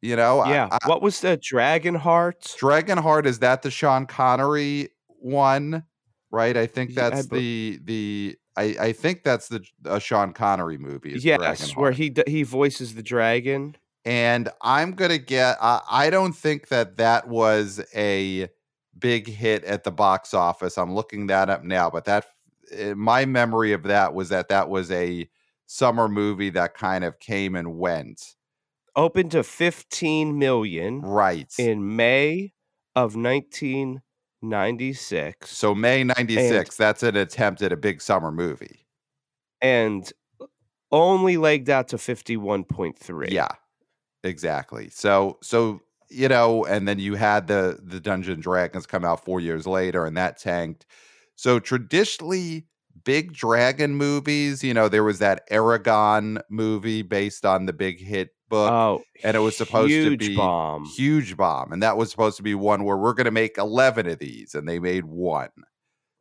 You 0.00 0.14
know, 0.16 0.46
Yeah. 0.46 0.68
I, 0.70 0.78
what 0.86 1.02
was 1.02 1.20
the 1.20 1.36
Dragon 1.36 1.94
Heart? 1.96 2.54
Dragon 2.58 2.98
Heart 2.98 3.26
is 3.26 3.40
that 3.40 3.62
the 3.62 3.70
Sean 3.70 4.06
Connery 4.06 4.90
one, 5.08 5.84
right? 6.30 6.56
I 6.56 6.66
think 6.66 6.90
I 6.90 6.94
that's 7.10 7.26
bel- 7.26 7.38
the 7.38 7.80
the 7.84 8.36
I, 8.56 8.76
I 8.80 8.92
think 8.92 9.22
that's 9.24 9.48
the 9.48 9.64
a 9.84 9.98
Sean 10.00 10.32
Connery 10.32 10.78
movie. 10.78 11.14
is 11.14 11.24
yes, 11.24 11.76
where 11.76 11.92
he 11.92 12.12
he 12.26 12.42
voices 12.44 12.94
the 12.94 13.02
dragon. 13.02 13.76
and 14.04 14.48
I'm 14.62 14.92
gonna 14.92 15.18
get. 15.18 15.56
I 15.60 15.80
I 15.90 16.10
don't 16.10 16.32
think 16.32 16.68
that 16.68 16.96
that 16.98 17.26
was 17.28 17.80
a 17.94 18.48
big 18.96 19.26
hit 19.28 19.64
at 19.64 19.82
the 19.84 19.90
box 19.92 20.32
office. 20.34 20.76
I'm 20.78 20.94
looking 20.94 21.26
that 21.28 21.50
up 21.50 21.64
now, 21.64 21.88
but 21.90 22.04
that 22.04 22.24
Eh, 22.72 22.94
my 22.94 23.24
memory 23.24 23.72
of 23.72 23.82
that 23.84 24.14
was 24.14 24.28
that 24.30 24.48
that 24.48 24.68
was 24.68 24.90
a 24.90 25.28
summer 25.66 26.08
movie 26.08 26.50
that 26.50 26.74
kind 26.74 27.04
of 27.04 27.18
came 27.18 27.54
and 27.56 27.78
went. 27.78 28.34
Opened 28.96 29.30
to 29.32 29.42
15 29.44 30.38
million 30.38 31.00
Right. 31.02 31.52
in 31.58 31.94
May 31.96 32.52
of 32.96 33.14
1996 34.42 35.50
so 35.50 35.74
May 35.74 36.04
'96. 36.04 36.76
That's 36.76 37.02
an 37.02 37.16
attempt 37.16 37.62
at 37.62 37.72
a 37.72 37.76
big 37.76 38.00
summer 38.00 38.30
movie. 38.32 38.84
and 39.60 40.12
only 40.90 41.36
legged 41.36 41.68
out 41.68 41.88
to 41.88 41.96
51.3. 41.98 43.30
Yeah, 43.30 43.48
exactly. 44.24 44.88
So 44.90 45.38
so 45.42 45.80
you 46.10 46.28
know, 46.28 46.64
and 46.64 46.88
then 46.88 46.98
you 46.98 47.14
had 47.16 47.46
the 47.48 47.78
the 47.82 48.00
Dungeon 48.00 48.40
Dragons 48.40 48.86
come 48.86 49.04
out 49.04 49.22
four 49.24 49.40
years 49.40 49.66
later, 49.66 50.06
and 50.06 50.16
that 50.16 50.38
tanked. 50.38 50.86
So 51.38 51.60
traditionally, 51.60 52.66
big 53.04 53.32
dragon 53.32 53.94
movies, 53.94 54.64
you 54.64 54.74
know, 54.74 54.88
there 54.88 55.04
was 55.04 55.20
that 55.20 55.48
Eragon 55.50 56.40
movie 56.50 57.02
based 57.02 57.46
on 57.46 57.66
the 57.66 57.72
big 57.72 58.00
hit 58.00 58.30
book, 58.48 58.72
Oh, 58.72 59.02
and 59.22 59.36
it 59.36 59.40
was 59.40 59.56
supposed 59.56 59.92
to 59.92 60.16
be 60.16 60.34
bomb. 60.34 60.84
huge 60.84 61.36
bomb, 61.36 61.70
and 61.72 61.80
that 61.80 61.96
was 61.96 62.10
supposed 62.10 62.38
to 62.38 62.42
be 62.42 62.56
one 62.56 62.82
where 62.82 62.96
we're 62.96 63.14
going 63.14 63.26
to 63.26 63.30
make 63.30 63.56
eleven 63.56 64.08
of 64.08 64.18
these, 64.18 64.52
and 64.56 64.68
they 64.68 64.80
made 64.80 65.04
one. 65.04 65.50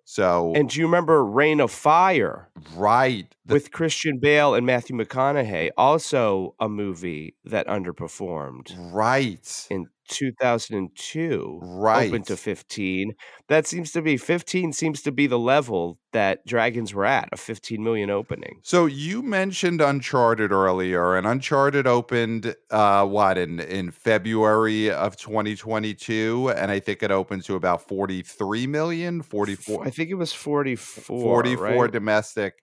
So 0.06 0.54
And 0.56 0.70
do 0.70 0.80
you 0.80 0.86
remember 0.86 1.26
Reign 1.26 1.60
of 1.62 1.72
Fire 1.72 2.50
right, 2.76 3.26
the- 3.44 3.56
with 3.56 3.72
Christian 3.72 4.20
Bale 4.20 4.54
and 4.54 4.68
Matthew 4.68 4.96
McConaughey? 4.96 5.72
Also 5.78 6.54
a 6.60 6.70
movie 6.70 7.36
that 7.44 7.66
underperformed 7.66 8.72
right, 8.94 9.68
in 9.72 9.88
2002. 10.08 11.60
right. 11.62 12.08
Open 12.08 12.24
to 12.24 12.38
15. 12.38 13.14
That 13.48 13.68
seems 13.68 13.92
to 13.92 14.02
be 14.02 14.18
15 14.18 14.74
seems 14.74 15.02
to 15.04 15.12
be 15.12 15.28
the 15.28 15.40
level 15.40 16.00
that 16.14 16.46
Dragons 16.46 16.94
were 16.94 17.06
at, 17.06 17.30
a 17.32 17.38
15 17.38 17.84
million 17.84 18.10
opening. 18.10 18.60
So 18.64 18.86
you 18.86 19.22
mentioned 19.22 19.82
Uncharted 19.82 20.52
earlier, 20.52 21.16
and 21.16 21.28
Uncharted 21.28 21.88
opened 21.88 22.56
uh 22.72 23.06
what 23.06 23.38
in 23.38 23.60
in 23.60 23.92
February 23.92 24.92
of 24.92 25.18
2022, 25.18 26.54
and 26.56 26.72
I 26.72 26.80
think 26.80 27.04
it 27.04 27.12
opened 27.12 27.44
to 27.46 27.56
about 27.56 27.88
43 27.88 28.68
million, 28.68 29.22
44 29.22 29.86
I 29.86 29.90
think 29.90 30.10
it 30.10 30.16
was 30.16 30.34
44. 30.34 31.22
44 31.22 31.68
right? 31.68 31.92
domestic. 31.92 32.56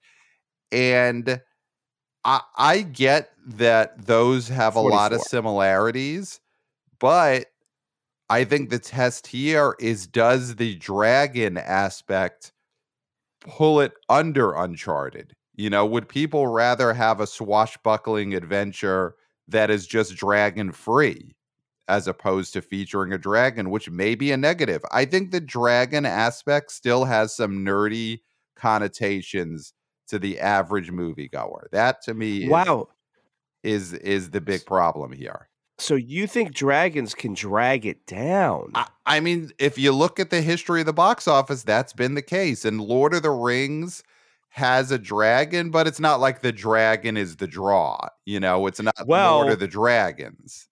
And 0.73 1.41
I 2.25 2.41
I 2.57 2.83
get 2.83 3.31
that 3.47 4.07
those 4.07 4.49
have 4.49 4.77
a 4.77 4.81
lot 4.81 5.13
of 5.13 5.21
similarities, 5.21 6.41
but 6.99 7.47
I 8.31 8.45
think 8.45 8.71
the 8.71 8.79
test 8.79 9.27
here 9.27 9.77
is 9.81 10.07
does 10.07 10.57
the 10.57 10.77
dragon 10.77 11.59
aspect 11.59 12.53
pull 13.41 13.81
it 13.81 13.93
under 14.09 14.55
Uncharted? 14.55 15.35
You 15.55 15.71
know, 15.71 15.87
would 15.87 16.09
people 16.09 16.49
rather 16.49 16.93
have 16.95 17.21
a 17.21 17.27
swashbuckling 17.27 18.35
adventure 18.35 19.15
that 19.49 19.71
is 19.71 19.87
just 19.87 20.17
dragon 20.17 20.73
free 20.73 21.37
as 21.89 22.09
opposed 22.09 22.53
to 22.55 22.63
featuring 22.63 23.13
a 23.13 23.19
dragon, 23.19 23.71
which 23.71 23.91
may 23.91 24.15
be 24.15 24.33
a 24.33 24.37
negative? 24.37 24.83
I 24.93 25.05
think 25.05 25.31
the 25.31 25.41
dragon 25.41 26.07
aspect 26.07 26.73
still 26.73 27.05
has 27.05 27.35
some 27.37 27.65
nerdy 27.65 28.21
connotations 28.57 29.75
to 30.09 30.19
the 30.19 30.41
average 30.41 30.91
moviegoer. 30.91 31.71
That 31.73 32.03
to 32.03 32.15
me 32.15 32.45
is, 32.45 32.51
Wow. 32.51 32.89
is 33.63 33.93
is 33.95 34.31
the 34.31 34.41
big 34.41 34.65
problem 34.67 35.13
here. 35.13 35.49
So 35.79 35.97
you 35.97 36.27
think 36.27 36.55
dragons 36.55 37.15
can 37.15 37.35
drag 37.35 37.85
it 37.85 38.07
down? 38.07 38.71
I, 38.75 38.87
I 39.07 39.21
mean, 39.21 39.51
if 39.59 39.77
you 39.77 39.93
look 39.93 40.21
at 40.21 40.31
the 40.31 40.41
history 40.41 40.81
of 40.81 40.87
the 40.87 40.93
box 40.93 41.27
office, 41.27 41.63
that's 41.65 41.93
been 41.93 42.15
the 42.15 42.23
case. 42.23 42.65
And 42.65 42.81
Lord 42.81 43.13
of 43.13 43.23
the 43.23 43.31
Rings 43.31 44.05
has 44.51 44.93
a 44.93 44.99
dragon, 44.99 45.71
but 45.71 45.89
it's 45.89 45.99
not 45.99 46.21
like 46.21 46.41
the 46.41 46.53
dragon 46.53 47.17
is 47.17 47.37
the 47.37 47.49
draw. 47.49 47.99
You 48.25 48.39
know, 48.39 48.69
it's 48.69 48.81
not 48.81 48.95
Lord 49.09 49.53
of 49.53 49.59
the 49.59 49.67
Dragons. 49.67 50.69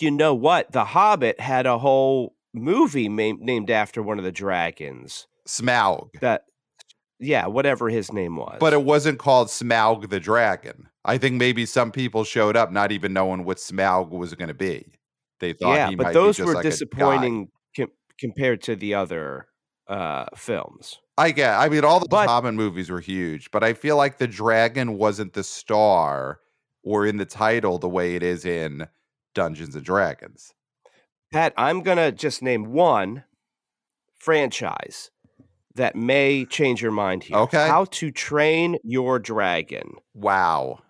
you 0.00 0.10
know 0.10 0.34
what? 0.34 0.72
The 0.72 0.84
Hobbit 0.84 1.38
had 1.38 1.64
a 1.66 1.78
whole 1.78 2.34
movie 2.52 3.08
ma- 3.08 3.38
named 3.38 3.70
after 3.70 4.02
one 4.02 4.18
of 4.18 4.24
the 4.24 4.32
dragons. 4.32 5.28
Smaug. 5.46 6.18
That, 6.20 6.44
yeah, 7.20 7.46
whatever 7.46 7.88
his 7.88 8.12
name 8.12 8.34
was. 8.36 8.56
But 8.58 8.72
it 8.72 8.82
wasn't 8.82 9.20
called 9.20 9.46
Smaug 9.46 10.10
the 10.10 10.20
Dragon. 10.20 10.88
I 11.04 11.18
think 11.18 11.36
maybe 11.36 11.66
some 11.66 11.90
people 11.90 12.24
showed 12.24 12.56
up 12.56 12.70
not 12.70 12.92
even 12.92 13.12
knowing 13.12 13.44
what 13.44 13.56
Smaug 13.58 14.10
was 14.10 14.34
going 14.34 14.48
to 14.48 14.54
be. 14.54 14.86
They 15.40 15.52
thought 15.52 15.74
yeah, 15.74 15.90
but 15.96 16.12
those 16.12 16.38
were 16.38 16.54
like 16.54 16.62
disappointing 16.62 17.48
com- 17.76 17.90
compared 18.18 18.62
to 18.62 18.76
the 18.76 18.94
other 18.94 19.48
uh, 19.88 20.26
films. 20.36 20.98
I 21.18 21.32
get. 21.32 21.54
I 21.58 21.68
mean, 21.68 21.84
all 21.84 21.98
the 22.00 22.06
But- 22.08 22.28
Hobbit 22.28 22.54
movies 22.54 22.88
were 22.90 23.00
huge, 23.00 23.50
but 23.50 23.64
I 23.64 23.72
feel 23.74 23.96
like 23.96 24.18
the 24.18 24.28
dragon 24.28 24.96
wasn't 24.96 25.32
the 25.32 25.42
star 25.42 26.38
or 26.84 27.06
in 27.06 27.16
the 27.16 27.24
title 27.26 27.78
the 27.78 27.88
way 27.88 28.14
it 28.14 28.22
is 28.22 28.44
in 28.44 28.86
Dungeons 29.34 29.74
and 29.74 29.84
Dragons. 29.84 30.54
Pat, 31.32 31.52
I'm 31.56 31.80
gonna 31.80 32.12
just 32.12 32.42
name 32.42 32.72
one 32.72 33.24
franchise 34.18 35.10
that 35.74 35.96
may 35.96 36.44
change 36.44 36.82
your 36.82 36.92
mind 36.92 37.24
here. 37.24 37.36
Okay. 37.38 37.66
How 37.66 37.86
to 37.86 38.10
Train 38.10 38.76
Your 38.84 39.18
Dragon, 39.18 39.94
Wow, 40.14 40.80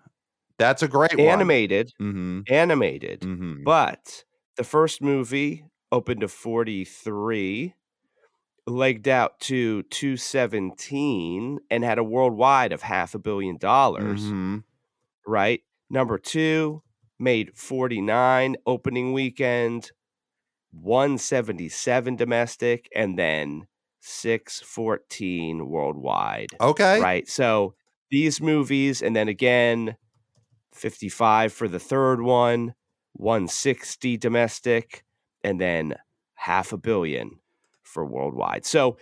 that's 0.62 0.83
a 0.83 0.88
great 0.88 1.19
animated, 1.19 1.92
one. 1.99 2.45
animated. 2.49 3.21
Mm-hmm. 3.21 3.42
Mm-hmm. 3.52 3.64
But 3.64 4.25
the 4.57 4.64
first 4.64 5.02
movie 5.02 5.64
opened 5.90 6.21
to 6.21 6.28
43, 6.28 7.75
legged 8.66 9.09
out 9.09 9.40
to 9.40 9.83
217, 9.85 11.59
and 11.71 11.85
had 11.85 11.99
a 11.99 12.04
worldwide 12.04 12.73
of 12.73 12.83
half 12.83 13.14
a 13.14 13.19
billion 13.19 13.57
dollars, 13.59 14.23
Mm-hmm. 14.23 14.59
right? 15.26 15.61
Number 15.90 16.19
two 16.19 16.83
made 17.19 17.57
49 17.57 18.57
opening 18.66 19.12
weekend, 19.12 19.90
177 20.73 22.16
domestic, 22.16 22.88
and 22.95 23.19
then 23.19 23.66
614 24.00 25.66
worldwide, 25.69 26.49
Okay. 26.61 27.00
right? 27.00 27.28
So 27.28 27.75
these 28.11 28.40
movies, 28.40 29.02
and 29.02 29.14
then 29.14 29.28
again, 29.28 29.97
55 30.74 31.52
for 31.52 31.68
the 31.68 31.78
third 31.78 32.22
one, 32.22 32.74
160 33.14 34.16
domestic, 34.16 35.04
and 35.44 35.60
then 35.60 35.94
half 36.34 36.72
a 36.72 36.76
billion 36.78 37.38
for 37.82 38.04
worldwide. 38.04 38.64
So 38.64 38.96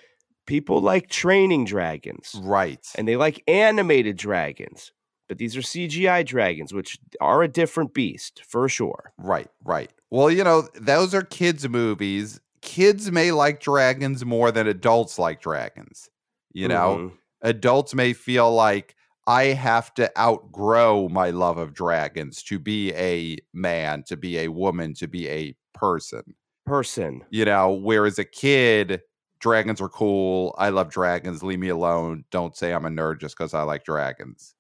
people 0.47 0.81
like 0.81 1.09
training 1.09 1.65
dragons 1.65 2.41
Right. 2.43 2.87
and 2.97 3.07
they 3.07 3.17
like 3.17 3.43
animated 3.47 4.17
dragons, 4.17 4.93
but 5.29 5.39
these 5.39 5.57
are 5.57 5.63
CGI 5.63 6.23
dragons, 6.25 6.73
which 6.75 6.99
are 7.21 7.43
a 7.43 7.49
different 7.49 7.95
beast 7.95 8.43
for 8.45 8.69
sure. 8.69 9.13
Right, 9.19 9.49
right. 9.65 9.93
Well, 10.11 10.31
you 10.31 10.43
know, 10.43 10.69
those 10.75 11.15
are 11.15 11.23
kids' 11.23 11.69
movies. 11.69 12.41
Kids 12.63 13.11
may 13.13 13.31
like 13.33 13.61
dragons 13.61 14.25
more 14.25 14.51
than 14.51 14.67
adults 14.67 15.19
like 15.19 15.41
dragons. 15.41 16.11
You 16.53 16.69
know, 16.69 17.05
Mhm. 17.05 17.19
adults 17.43 17.95
may 17.95 18.13
feel 18.13 18.53
like 18.53 18.97
I 19.31 19.45
have 19.53 19.95
to 19.95 20.11
outgrow 20.19 21.09
my 21.09 21.31
love 21.31 21.57
of 21.57 21.73
dragons 21.73 22.43
to 22.45 22.59
be 22.59 22.93
a 22.95 23.39
man, 23.53 24.03
to 24.09 24.17
be 24.17 24.39
a 24.41 24.49
woman, 24.49 24.93
to 24.95 25.07
be 25.07 25.29
a 25.29 25.55
person. 25.73 26.23
person. 26.67 27.25
You 27.31 27.45
know, 27.45 27.73
whereas 27.73 28.19
a 28.19 28.25
kid, 28.25 29.03
dragons 29.39 29.81
are 29.81 29.89
cool. 29.89 30.55
I 30.59 30.71
love 30.71 30.91
dragons. 30.91 31.43
Leave 31.45 31.61
me 31.61 31.69
alone. 31.69 32.25
Don't 32.31 32.57
say 32.57 32.73
I'm 32.73 32.85
a 32.85 32.91
nerd 32.91 33.21
just 33.21 33.37
because 33.37 33.55
I 33.55 33.63
like 33.63 33.85
dragons. 33.85 34.55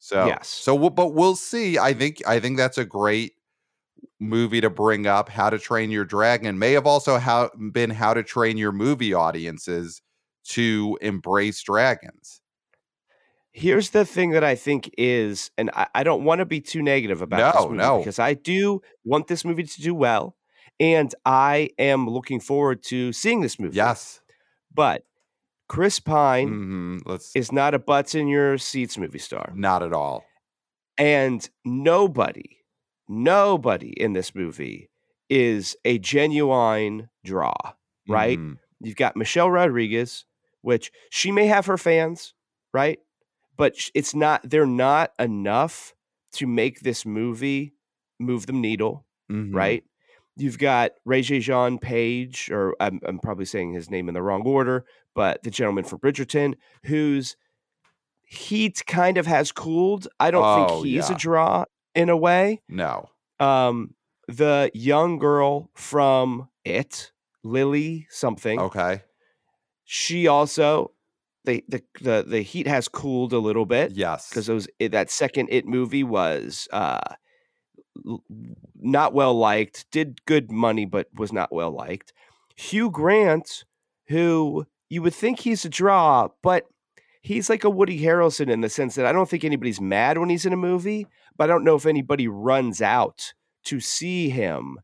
So 0.00 0.26
Yes. 0.26 0.48
So, 0.48 0.74
we'll- 0.74 0.90
but 0.90 1.14
we'll 1.14 1.36
see. 1.36 1.78
I 1.78 1.92
think 1.94 2.20
I 2.26 2.40
think 2.40 2.56
that's 2.56 2.78
a 2.78 2.84
great 2.84 3.34
movie 4.18 4.60
to 4.60 4.70
bring 4.70 5.06
up. 5.06 5.28
How 5.28 5.48
to 5.50 5.58
Train 5.58 5.90
Your 5.90 6.04
Dragon 6.04 6.58
may 6.58 6.72
have 6.72 6.86
also 6.86 7.18
how, 7.18 7.50
been 7.72 7.90
How 7.90 8.14
to 8.14 8.22
Train 8.22 8.56
Your 8.56 8.72
Movie 8.72 9.14
audiences 9.14 10.02
to 10.50 10.98
embrace 11.02 11.62
dragons. 11.62 12.40
Here's 13.58 13.90
the 13.90 14.04
thing 14.04 14.30
that 14.30 14.44
I 14.44 14.54
think 14.54 14.88
is, 14.96 15.50
and 15.58 15.70
I, 15.74 15.88
I 15.92 16.02
don't 16.04 16.22
want 16.22 16.38
to 16.38 16.44
be 16.44 16.60
too 16.60 16.80
negative 16.80 17.22
about 17.22 17.54
this 17.54 17.64
movie 17.64 17.76
no. 17.76 17.98
because 17.98 18.20
I 18.20 18.34
do 18.34 18.82
want 19.04 19.26
this 19.26 19.44
movie 19.44 19.64
to 19.64 19.82
do 19.82 19.94
well, 19.94 20.36
and 20.78 21.12
I 21.24 21.70
am 21.76 22.08
looking 22.08 22.38
forward 22.38 22.84
to 22.84 23.12
seeing 23.12 23.40
this 23.40 23.58
movie. 23.58 23.76
Yes. 23.76 24.20
But 24.72 25.04
Chris 25.68 25.98
Pine 25.98 26.48
hmm 26.48 26.98
Let's 27.04 27.34
is 27.34 27.50
not 27.50 27.74
a 27.74 27.80
butts 27.80 28.14
in 28.14 28.28
your 28.28 28.58
seats 28.58 28.96
movie 28.96 29.18
star. 29.18 29.52
not 29.56 29.82
at 29.82 29.92
all. 29.92 30.24
And 30.96 31.48
nobody, 31.64 32.58
nobody 33.08 33.90
in 33.90 34.12
this 34.12 34.34
movie 34.36 34.88
is 35.28 35.76
a 35.84 35.98
genuine 35.98 37.10
draw, 37.24 37.54
right? 38.08 38.38
Mhm. 38.38 38.58
You've 38.80 38.96
got 38.96 39.16
Michelle 39.16 39.50
Rodriguez, 39.50 40.24
which 40.62 40.92
she 41.10 41.32
may 41.32 41.46
have 41.46 41.66
her 41.66 41.76
fans, 41.76 42.34
right? 42.72 43.00
But 43.58 43.74
it's 43.94 44.14
not, 44.14 44.48
they're 44.48 44.64
not 44.66 45.12
enough 45.18 45.94
to 46.32 46.46
make 46.46 46.80
this 46.80 47.04
movie 47.04 47.74
move 48.18 48.46
the 48.46 48.52
needle, 48.54 49.04
Mhm. 49.30 49.54
right? 49.54 49.84
You've 50.36 50.58
got 50.58 50.92
Regé-Jean 51.06 51.78
Page, 51.78 52.48
or 52.50 52.74
I'm, 52.80 53.00
I'm 53.04 53.18
probably 53.18 53.44
saying 53.44 53.72
his 53.74 53.90
name 53.90 54.08
in 54.08 54.14
the 54.14 54.22
wrong 54.22 54.42
order, 54.46 54.86
but 55.14 55.42
the 55.42 55.50
gentleman 55.50 55.84
from 55.84 55.98
Bridgerton, 55.98 56.54
whose 56.84 57.36
heat 58.24 58.84
kind 58.86 59.18
of 59.18 59.26
has 59.26 59.50
cooled. 59.52 60.06
I 60.20 60.30
don't 60.30 60.44
Oh, 60.44 60.66
think 60.68 60.86
he's 60.86 61.10
yeah. 61.10 61.16
a 61.16 61.18
draw 61.18 61.64
in 61.94 62.08
a 62.08 62.16
way. 62.16 62.62
No. 62.68 63.10
Um, 63.40 63.94
the 64.28 64.70
young 64.74 65.18
girl 65.18 65.70
from 65.74 66.48
It, 66.64 67.12
Lily 67.42 68.06
something, 68.10 68.60
Okay. 68.60 69.02
she 69.84 70.26
also 70.28 70.92
the 71.48 71.64
the 71.68 71.82
the, 72.00 72.24
the 72.26 72.42
heat 72.42 72.66
has 72.66 72.86
cooled 72.88 73.32
a 73.32 73.38
little 73.38 73.66
bit 73.66 73.92
Yes. 73.92 74.28
because 74.28 74.46
those 74.46 74.68
it, 74.78 74.92
that 74.92 75.10
second 75.10 75.48
It 75.50 75.66
movie 75.66 76.04
was 76.04 76.68
uh 76.72 77.00
l- 78.06 78.22
not 78.80 79.12
well 79.14 79.34
liked, 79.34 79.86
did 79.90 80.24
good 80.26 80.50
money 80.52 80.84
but 80.84 81.08
was 81.14 81.32
not 81.32 81.52
well 81.52 81.70
liked. 81.70 82.12
Hugh 82.56 82.90
Grant, 82.90 83.64
who 84.08 84.66
you 84.88 85.02
would 85.02 85.14
think 85.14 85.40
he's 85.40 85.64
a 85.64 85.68
draw, 85.68 86.28
but 86.42 86.66
he's 87.22 87.50
like 87.50 87.64
a 87.64 87.70
Woody 87.70 88.00
Harrelson 88.00 88.48
in 88.50 88.60
the 88.62 88.68
sense 88.68 88.94
that 88.94 89.06
I 89.06 89.12
don't 89.12 89.28
think 89.28 89.44
anybody's 89.44 89.80
mad 89.80 90.18
when 90.18 90.28
he's 90.30 90.46
in 90.46 90.52
a 90.52 90.56
movie, 90.56 91.06
but 91.36 91.44
I 91.44 91.46
don't 91.52 91.64
know 91.64 91.76
if 91.76 91.86
anybody 91.86 92.26
runs 92.28 92.80
out 92.82 93.32
to 93.64 93.80
see 93.80 94.30
him 94.30 94.78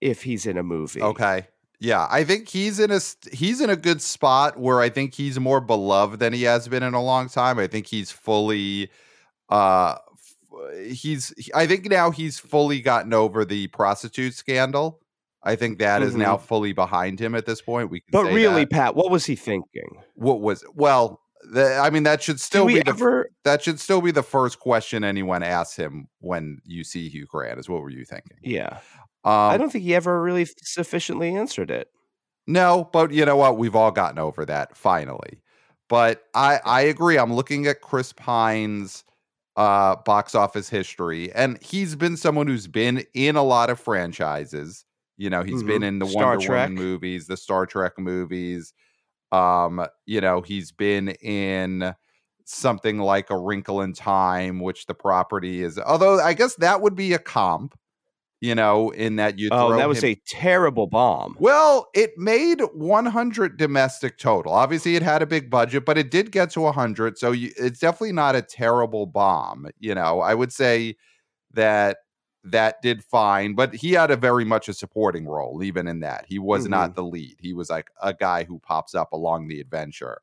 if 0.00 0.22
he's 0.22 0.46
in 0.46 0.56
a 0.56 0.62
movie. 0.62 1.02
Okay. 1.02 1.46
Yeah, 1.80 2.08
I 2.10 2.24
think 2.24 2.48
he's 2.48 2.80
in 2.80 2.90
a 2.90 3.00
he's 3.32 3.60
in 3.60 3.70
a 3.70 3.76
good 3.76 4.02
spot 4.02 4.58
where 4.58 4.80
I 4.80 4.88
think 4.88 5.14
he's 5.14 5.38
more 5.38 5.60
beloved 5.60 6.18
than 6.18 6.32
he 6.32 6.42
has 6.42 6.66
been 6.66 6.82
in 6.82 6.94
a 6.94 7.02
long 7.02 7.28
time. 7.28 7.58
I 7.58 7.68
think 7.68 7.86
he's 7.86 8.10
fully 8.10 8.90
uh 9.48 9.96
he's 10.86 11.32
I 11.54 11.66
think 11.66 11.88
now 11.88 12.10
he's 12.10 12.38
fully 12.38 12.80
gotten 12.80 13.14
over 13.14 13.44
the 13.44 13.68
prostitute 13.68 14.34
scandal. 14.34 15.00
I 15.42 15.56
think 15.56 15.78
that 15.78 16.02
is 16.02 16.16
now 16.16 16.36
fully 16.36 16.72
behind 16.72 17.20
him 17.20 17.34
at 17.34 17.46
this 17.46 17.62
point. 17.62 17.90
We 17.90 18.00
can 18.00 18.12
Mm-hmm. 18.12 18.26
But 18.26 18.34
really, 18.34 18.64
that. 18.64 18.70
Pat, 18.70 18.96
what 18.96 19.10
was 19.10 19.24
he 19.24 19.36
thinking? 19.36 20.02
what 20.14 20.40
was 20.40 20.64
well, 20.74 21.20
the, 21.52 21.76
I 21.76 21.90
mean 21.90 22.02
that 22.02 22.22
should 22.22 22.40
still 22.40 22.66
be 22.66 22.80
the 22.80 22.88
ever? 22.88 23.30
that 23.44 23.62
should 23.62 23.78
still 23.78 24.00
be 24.00 24.10
the 24.10 24.22
first 24.22 24.58
question 24.58 25.04
anyone 25.04 25.42
asks 25.42 25.76
him 25.76 26.08
when 26.18 26.60
you 26.64 26.82
see 26.82 27.08
Hugh 27.08 27.26
Grant 27.26 27.60
is 27.60 27.68
what 27.68 27.82
were 27.82 27.90
you 27.90 28.04
thinking? 28.04 28.36
Yeah, 28.42 28.78
Um, 29.24 29.32
I 29.48 29.56
don't 29.56 29.70
think 29.70 29.84
he 29.84 29.94
ever 29.94 30.20
really 30.22 30.44
sufficiently 30.44 31.34
answered 31.34 31.70
it. 31.70 31.90
No, 32.46 32.88
but 32.92 33.12
you 33.12 33.24
know 33.24 33.36
what? 33.36 33.58
We've 33.58 33.76
all 33.76 33.90
gotten 33.90 34.18
over 34.18 34.44
that 34.46 34.76
finally. 34.76 35.42
But 35.88 36.24
I 36.34 36.60
I 36.64 36.80
agree. 36.82 37.18
I'm 37.18 37.32
looking 37.32 37.66
at 37.66 37.80
Chris 37.80 38.12
Pine's 38.12 39.04
uh 39.56 39.96
box 39.96 40.34
office 40.34 40.68
history 40.68 41.32
and 41.32 41.60
he's 41.62 41.96
been 41.96 42.16
someone 42.16 42.46
who's 42.46 42.68
been 42.68 43.04
in 43.14 43.36
a 43.36 43.42
lot 43.42 43.70
of 43.70 43.80
franchises. 43.80 44.84
You 45.16 45.30
know, 45.30 45.42
he's 45.42 45.62
been 45.64 45.82
Mhm. 45.82 45.84
in 45.84 45.98
the 45.98 46.06
Star 46.06 46.36
Wonder 46.36 46.38
Trek. 46.38 46.72
Woman 46.72 46.76
movies, 46.76 47.26
the 47.26 47.36
Star 47.36 47.66
Trek 47.66 47.98
movies. 47.98 48.72
Um, 49.32 49.86
you 50.06 50.20
know, 50.20 50.42
he's 50.42 50.72
been 50.72 51.10
in 51.10 51.94
something 52.46 52.98
like 52.98 53.30
A 53.30 53.38
Wrinkle 53.38 53.82
in 53.82 53.92
Time, 53.94 54.60
which 54.60 54.86
the 54.86 54.94
property 54.94 55.62
is 55.62 55.78
although 55.78 56.20
I 56.20 56.34
guess 56.34 56.56
that 56.56 56.80
would 56.82 56.96
be 56.96 57.12
a 57.14 57.18
comp, 57.18 57.78
you 58.40 58.54
know, 58.54 58.90
in 58.90 59.16
that 59.16 59.38
you 59.38 59.48
Oh, 59.50 59.76
that 59.76 59.88
was 59.88 60.02
him 60.02 60.10
a 60.10 60.22
terrible 60.26 60.86
bomb. 60.86 61.36
well, 61.38 61.88
it 61.94 62.12
made 62.16 62.60
100 62.74 63.56
domestic 63.56 64.18
total. 64.18 64.52
Obviously, 64.52 64.96
it 64.96 65.02
had 65.02 65.22
a 65.22 65.26
big 65.26 65.50
budget, 65.50 65.84
but 65.84 65.98
it 65.98 66.10
did 66.10 66.30
get 66.30 66.50
to 66.50 66.60
100. 66.60 67.18
So 67.18 67.32
you, 67.32 67.50
it's 67.56 67.80
definitely 67.80 68.12
not 68.12 68.36
a 68.36 68.42
terrible 68.42 69.06
bomb. 69.06 69.68
You 69.78 69.94
know, 69.94 70.20
I 70.20 70.34
would 70.34 70.52
say 70.52 70.96
that 71.54 71.98
that 72.44 72.80
did 72.82 73.02
fine, 73.04 73.54
but 73.54 73.74
he 73.74 73.92
had 73.92 74.10
a 74.10 74.16
very 74.16 74.44
much 74.44 74.68
a 74.68 74.74
supporting 74.74 75.26
role, 75.26 75.62
even 75.62 75.88
in 75.88 76.00
that. 76.00 76.24
He 76.28 76.38
was 76.38 76.68
not 76.68 76.90
mm-hmm. 76.90 76.94
the 76.94 77.04
lead. 77.04 77.36
He 77.40 77.52
was 77.52 77.70
like 77.70 77.90
a 78.02 78.14
guy 78.14 78.44
who 78.44 78.60
pops 78.60 78.94
up 78.94 79.12
along 79.12 79.48
the 79.48 79.60
adventure. 79.60 80.20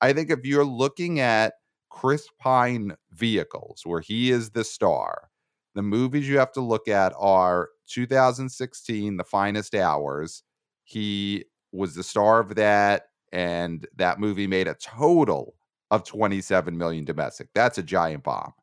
I 0.00 0.12
think 0.12 0.30
if 0.30 0.44
you're 0.44 0.64
looking 0.64 1.20
at 1.20 1.54
Chris 1.90 2.28
Pine 2.38 2.96
vehicles, 3.12 3.82
where 3.84 4.00
he 4.00 4.30
is 4.30 4.50
the 4.50 4.64
star, 4.64 5.30
the 5.76 5.82
movies 5.84 6.28
you 6.28 6.38
have 6.40 6.52
to 6.54 6.62
look 6.62 6.88
at 6.88 7.14
are 7.18 7.70
2016, 7.88 9.18
The 9.18 9.24
Finest 9.24 9.76
Hours. 9.76 10.44
He 10.84 11.46
was 11.72 11.94
the 11.94 12.04
star 12.04 12.40
of 12.40 12.56
that, 12.56 13.10
and 13.32 13.86
that 13.96 14.20
movie 14.20 14.48
made 14.48 14.68
a 14.68 14.74
total 14.76 15.56
of 15.92 16.04
27 16.04 16.76
million 16.78 17.04
domestic. 17.04 17.50
That's 17.54 17.78
a 17.78 17.84
giant 17.84 18.24
bomb. 18.24 18.54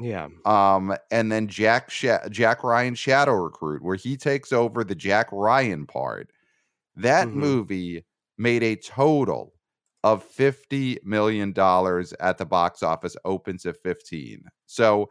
Yeah, 0.00 0.28
Um, 0.44 0.96
and 1.10 1.30
then 1.32 1.48
Jack 1.48 1.90
Sha- 1.90 2.28
Jack 2.28 2.62
Ryan 2.62 2.94
Shadow 2.94 3.32
Recruit, 3.34 3.82
where 3.82 3.96
he 3.96 4.16
takes 4.16 4.52
over 4.52 4.84
the 4.84 4.94
Jack 4.94 5.28
Ryan 5.32 5.86
part. 5.86 6.30
That 6.96 7.28
Mhm. 7.28 7.34
movie 7.34 8.06
made 8.38 8.62
a 8.62 8.76
total 8.76 9.54
of 10.04 10.24
50 10.24 10.98
million 11.04 11.52
dollars 11.52 12.12
at 12.20 12.38
the 12.38 12.46
box 12.46 12.82
office, 12.82 13.16
opens 13.24 13.66
at 13.66 13.76
15. 13.82 14.44
So, 14.66 15.10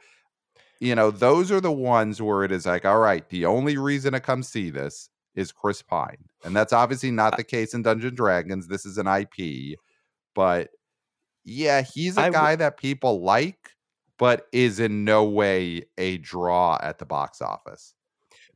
you 0.79 0.95
know, 0.95 1.11
those 1.11 1.51
are 1.51 1.61
the 1.61 1.71
ones 1.71 2.21
where 2.21 2.43
it 2.43 2.51
is 2.51 2.65
like, 2.65 2.85
all 2.85 2.99
right, 2.99 3.27
the 3.29 3.45
only 3.45 3.77
reason 3.77 4.13
to 4.13 4.19
come 4.19 4.43
see 4.43 4.69
this 4.69 5.09
is 5.35 5.51
Chris 5.51 5.81
Pine. 5.81 6.17
And 6.43 6.55
that's 6.55 6.73
obviously 6.73 7.11
not 7.11 7.37
the 7.37 7.43
case 7.43 7.73
in 7.73 7.81
Dungeon 7.83 8.15
Dragons. 8.15 8.67
This 8.67 8.85
is 8.85 8.97
an 8.97 9.07
IP, 9.07 9.77
but 10.35 10.69
yeah, 11.43 11.81
he's 11.81 12.17
a 12.17 12.21
I 12.21 12.25
w- 12.25 12.33
guy 12.41 12.55
that 12.57 12.77
people 12.77 13.21
like, 13.21 13.71
but 14.17 14.47
is 14.51 14.79
in 14.79 15.05
no 15.05 15.23
way 15.25 15.83
a 15.97 16.17
draw 16.17 16.77
at 16.81 16.97
the 16.99 17.05
box 17.05 17.41
office. 17.41 17.93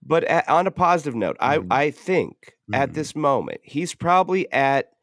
but 0.04 0.24
a- 0.24 0.52
on 0.52 0.66
a 0.66 0.72
positive 0.72 1.14
note, 1.14 1.38
Mhm. 1.40 1.68
I 1.70 1.84
I 1.86 1.92
think 1.92 2.56
Mhm. 2.72 2.76
at 2.76 2.94
this 2.96 3.16
moment 3.16 3.62
he's 3.64 3.94
probably 3.94 4.52
at 4.52 4.94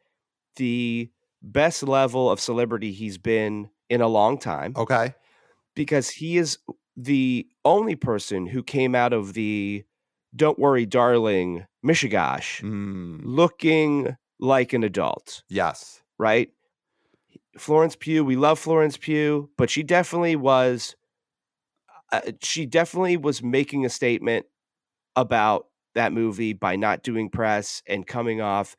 the 0.57 1.09
best 1.41 1.83
level 1.83 2.29
of 2.29 2.41
celebrity 2.41 2.91
he's 2.91 3.17
been 3.17 3.69
in 3.89 4.01
a 4.01 4.07
long 4.09 4.37
time 4.37 4.73
Okay. 4.75 5.15
because 5.73 6.09
he 6.09 6.37
is 6.37 6.57
the 7.03 7.47
only 7.63 7.95
person 7.95 8.45
who 8.45 8.61
came 8.63 8.93
out 8.95 9.13
of 9.13 9.33
the 9.33 9.83
"Don't 10.35 10.59
worry, 10.59 10.85
darling" 10.85 11.65
Mishigash 11.85 12.61
Mm, 12.61 13.21
looking 13.23 14.15
like 14.39 14.73
an 14.73 14.83
adult. 14.83 15.43
yes. 15.49 16.01
right? 16.17 16.49
Florence 17.57 17.95
Pugh, 17.95 18.23
we 18.23 18.35
love 18.35 18.59
Florence 18.59 18.97
Pugh, 18.97 19.49
but 19.57 19.69
she 19.69 19.83
definitely 19.83 20.35
was 20.35 20.95
uh, 22.11 22.21
she 22.41 22.65
definitely 22.65 23.17
was 23.17 23.41
making 23.43 23.85
a 23.85 23.89
statement 23.89 24.45
about 25.15 25.67
that 25.95 26.11
movie 26.13 26.53
by 26.53 26.75
not 26.75 27.03
doing 27.03 27.29
press 27.29 27.81
and 27.87 28.05
coming 28.07 28.41
off 28.41 28.75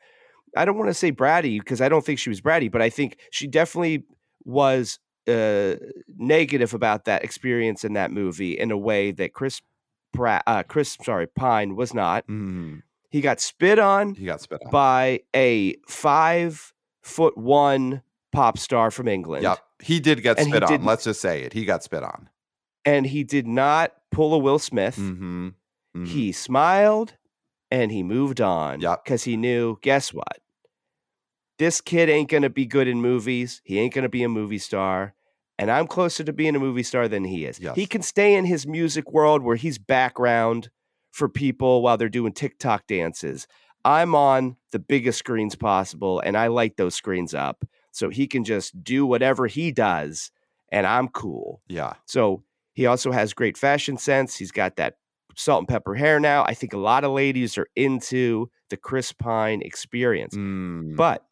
I 0.57 0.65
don't 0.65 0.77
want 0.79 0.91
to 0.91 0.95
say 0.95 1.13
bratty 1.13 1.59
because 1.61 1.81
I 1.81 1.89
don't 1.89 2.05
think 2.05 2.19
she 2.19 2.29
was 2.29 2.41
bratty, 2.41 2.71
but 2.71 2.83
I 2.83 2.91
think 2.91 3.19
she 3.31 3.47
definitely 3.47 4.05
was 4.45 4.99
uh, 5.31 5.77
negative 6.19 6.75
about 6.75 7.05
that 7.07 7.23
experience 7.25 7.85
in 7.85 7.93
that 7.95 8.11
movie 8.11 8.59
in 8.59 8.71
a 8.71 8.77
way 8.79 9.11
that 9.13 9.33
Chris 9.33 9.63
Pratt, 10.13 10.43
uh, 10.47 10.63
Chris, 10.65 10.97
sorry, 11.05 11.27
Pine 11.27 11.77
was 11.77 11.95
not. 11.95 12.27
Mm, 12.27 12.83
He 13.11 13.21
got 13.21 13.41
spit 13.41 13.79
on 13.79 14.15
he 14.15 14.25
got 14.25 14.41
spit 14.41 14.61
on. 14.65 14.71
by 14.71 15.21
a 15.35 15.77
five 15.87 16.73
foot 17.03 17.37
one 17.39 18.03
pop 18.33 18.59
star 18.59 18.91
from 18.91 19.09
England. 19.09 19.43
Yep. 19.45 19.59
He 19.83 20.01
did 20.01 20.23
get 20.23 20.39
And 20.39 20.49
spit 20.49 20.63
on. 20.65 20.85
Let's 20.85 21.05
just 21.05 21.21
say 21.21 21.43
it. 21.43 21.53
He 21.53 21.65
got 21.65 21.83
spit 21.83 22.03
on. 22.03 22.29
And 22.85 23.07
he 23.07 23.25
did 23.25 23.47
not 23.47 23.93
pull 24.11 24.35
a 24.35 24.39
Will 24.39 24.59
Smith. 24.59 24.97
Mm-hmm. 24.97 25.49
Mhm. 25.97 26.07
He 26.07 26.33
smiled 26.33 27.15
and 27.71 27.91
he 27.91 28.03
moved 28.03 28.41
on. 28.41 28.81
Yep. 28.81 29.05
Because 29.05 29.25
he 29.25 29.37
knew, 29.37 29.79
guess 29.83 30.13
what? 30.13 30.39
This 31.59 31.81
kid 31.81 32.09
ain't 32.09 32.31
going 32.31 32.43
to 32.43 32.51
be 32.51 32.65
good 32.67 32.89
in 32.89 33.01
movies. 33.01 33.61
He 33.65 33.79
ain't 33.79 33.93
going 33.95 34.03
to 34.05 34.09
be 34.09 34.23
a 34.23 34.29
movie 34.29 34.59
star. 34.59 35.15
And 35.61 35.71
I'm 35.71 35.87
closer 35.87 36.25
to 36.25 36.33
being 36.33 36.57
a 36.57 36.59
movie 36.59 36.83
star 36.83 37.07
than 37.07 37.23
he 37.25 37.45
is. 37.45 37.61
Yes. 37.61 37.77
He 37.77 37.87
can 37.87 38.03
stay 38.03 38.35
in 38.35 38.45
his 38.47 38.67
music 38.67 39.13
world 39.13 39.43
where 39.43 39.57
he's 39.57 39.79
background 39.79 40.71
for 41.13 41.29
people 41.29 41.83
while 41.83 41.97
they're 41.97 42.09
doing 42.09 42.33
TikTok 42.33 42.87
dances. 42.87 43.47
I'm 43.85 44.15
on 44.15 44.57
the 44.73 44.79
biggest 44.79 45.19
screens 45.19 45.55
possible 45.57 46.21
and 46.21 46.37
I 46.37 46.47
light 46.49 46.77
those 46.77 46.95
screens 46.95 47.35
up 47.35 47.65
so 47.93 48.09
he 48.09 48.27
can 48.27 48.45
just 48.45 48.83
do 48.83 49.05
whatever 49.07 49.47
he 49.47 49.71
does 49.71 50.31
and 50.73 50.87
I'm 50.87 51.09
cool. 51.09 51.61
Yeah. 51.69 51.95
So 52.07 52.43
he 52.75 52.87
also 52.87 53.13
has 53.13 53.35
great 53.35 53.59
fashion 53.59 53.97
sense. 53.99 54.37
He's 54.37 54.53
got 54.53 54.77
that 54.77 54.95
salt 55.37 55.61
and 55.61 55.69
pepper 55.69 55.95
hair 55.95 56.21
now. 56.21 56.45
I 56.45 56.55
think 56.55 56.73
a 56.73 56.79
lot 56.79 57.05
of 57.05 57.11
ladies 57.13 57.59
are 57.59 57.67
into 57.77 58.51
the 58.69 58.77
Chris 58.77 59.13
Pine 59.13 59.63
experience. 59.63 60.35
Mm, 60.37 60.97
But 60.97 61.25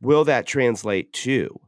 will 0.00 0.24
that 0.24 0.46
translate 0.46 1.12
to 1.14 1.58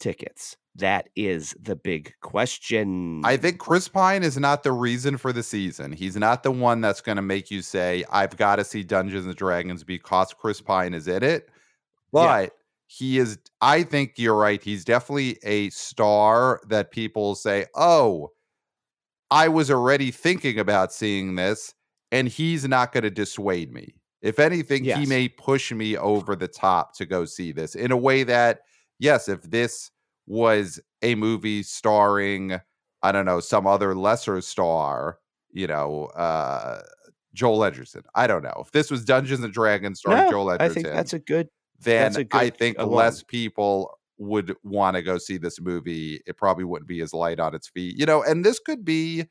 tickets? 0.00 0.56
That 0.76 1.10
is 1.16 1.54
the 1.60 1.76
big 1.76 2.14
question. 2.22 3.22
I 3.24 3.36
think 3.36 3.58
Chris 3.58 3.88
Pine 3.88 4.22
is 4.22 4.38
not 4.38 4.62
the 4.62 4.72
reason 4.72 5.18
for 5.18 5.32
the 5.32 5.42
season. 5.42 5.92
He's 5.92 6.16
not 6.16 6.42
the 6.42 6.50
one 6.50 6.80
that's 6.80 7.02
going 7.02 7.16
to 7.16 7.22
make 7.22 7.50
you 7.50 7.60
say, 7.60 8.04
I've 8.10 8.36
got 8.36 8.56
to 8.56 8.64
see 8.64 8.82
Dungeons 8.82 9.26
and 9.26 9.36
Dragons 9.36 9.84
because 9.84 10.32
Chris 10.32 10.60
Pine 10.62 10.94
is 10.94 11.08
in 11.08 11.22
it. 11.22 11.50
But 12.10 12.42
Yeah. 12.42 12.48
he 12.86 13.18
is, 13.18 13.38
I 13.60 13.82
think 13.82 14.14
you're 14.16 14.34
right. 14.36 14.62
He's 14.62 14.84
definitely 14.84 15.38
a 15.42 15.68
star 15.70 16.60
that 16.68 16.90
people 16.90 17.34
say, 17.34 17.66
oh, 17.74 18.30
I 19.30 19.48
was 19.48 19.70
already 19.70 20.10
thinking 20.10 20.58
about 20.58 20.92
seeing 20.92 21.34
this, 21.36 21.74
and 22.10 22.28
he's 22.28 22.66
not 22.66 22.92
going 22.92 23.04
to 23.04 23.10
dissuade 23.10 23.72
me. 23.72 23.94
If 24.20 24.38
anything, 24.38 24.84
he 25.00 25.06
may 25.06 25.28
push 25.28 25.72
me 25.72 25.96
over 25.96 26.36
the 26.36 26.48
top 26.48 26.94
to 26.96 27.06
go 27.06 27.24
see 27.24 27.50
this 27.52 27.74
in 27.74 27.90
a 27.92 27.96
way 27.96 28.22
that, 28.24 28.60
yes, 28.98 29.28
if 29.28 29.42
this 29.42 29.90
was 30.26 30.80
a 31.02 31.14
movie 31.14 31.62
starring, 31.62 32.60
I 33.02 33.12
don't 33.12 33.26
know, 33.26 33.40
some 33.40 33.66
other 33.66 33.94
lesser 33.94 34.40
star, 34.40 35.18
you 35.50 35.66
know, 35.66 36.06
uh, 36.14 36.82
Joel 37.34 37.64
Edgerton. 37.64 38.02
I 38.14 38.26
don't 38.26 38.42
know. 38.42 38.62
If 38.64 38.72
this 38.72 38.90
was 38.90 39.04
Dungeons 39.04 39.42
and 39.42 39.52
Dragons 39.52 39.98
starring 40.00 40.24
No, 40.24 40.30
Joel 40.30 40.50
Edgerton, 40.52 40.70
I 40.70 40.74
think 40.74 40.86
that's 40.86 41.12
a 41.12 41.18
good. 41.18 41.48
then 41.80 42.14
a 42.16 42.20
I 42.20 42.22
good, 42.50 42.56
think 42.58 42.78
uh, 42.78 42.86
less 42.86 43.22
people 43.22 43.98
would 44.18 44.54
want 44.62 44.94
to 44.96 45.02
go 45.02 45.18
see 45.18 45.38
this 45.38 45.60
movie. 45.60 46.20
It 46.26 46.36
probably 46.36 46.64
wouldn't 46.64 46.88
be 46.88 47.00
as 47.00 47.12
light 47.12 47.40
on 47.40 47.54
its 47.54 47.68
feet, 47.68 47.98
you 47.98 48.06
know. 48.06 48.22
And 48.22 48.44
this 48.44 48.58
could 48.58 48.84
be, 48.84 49.26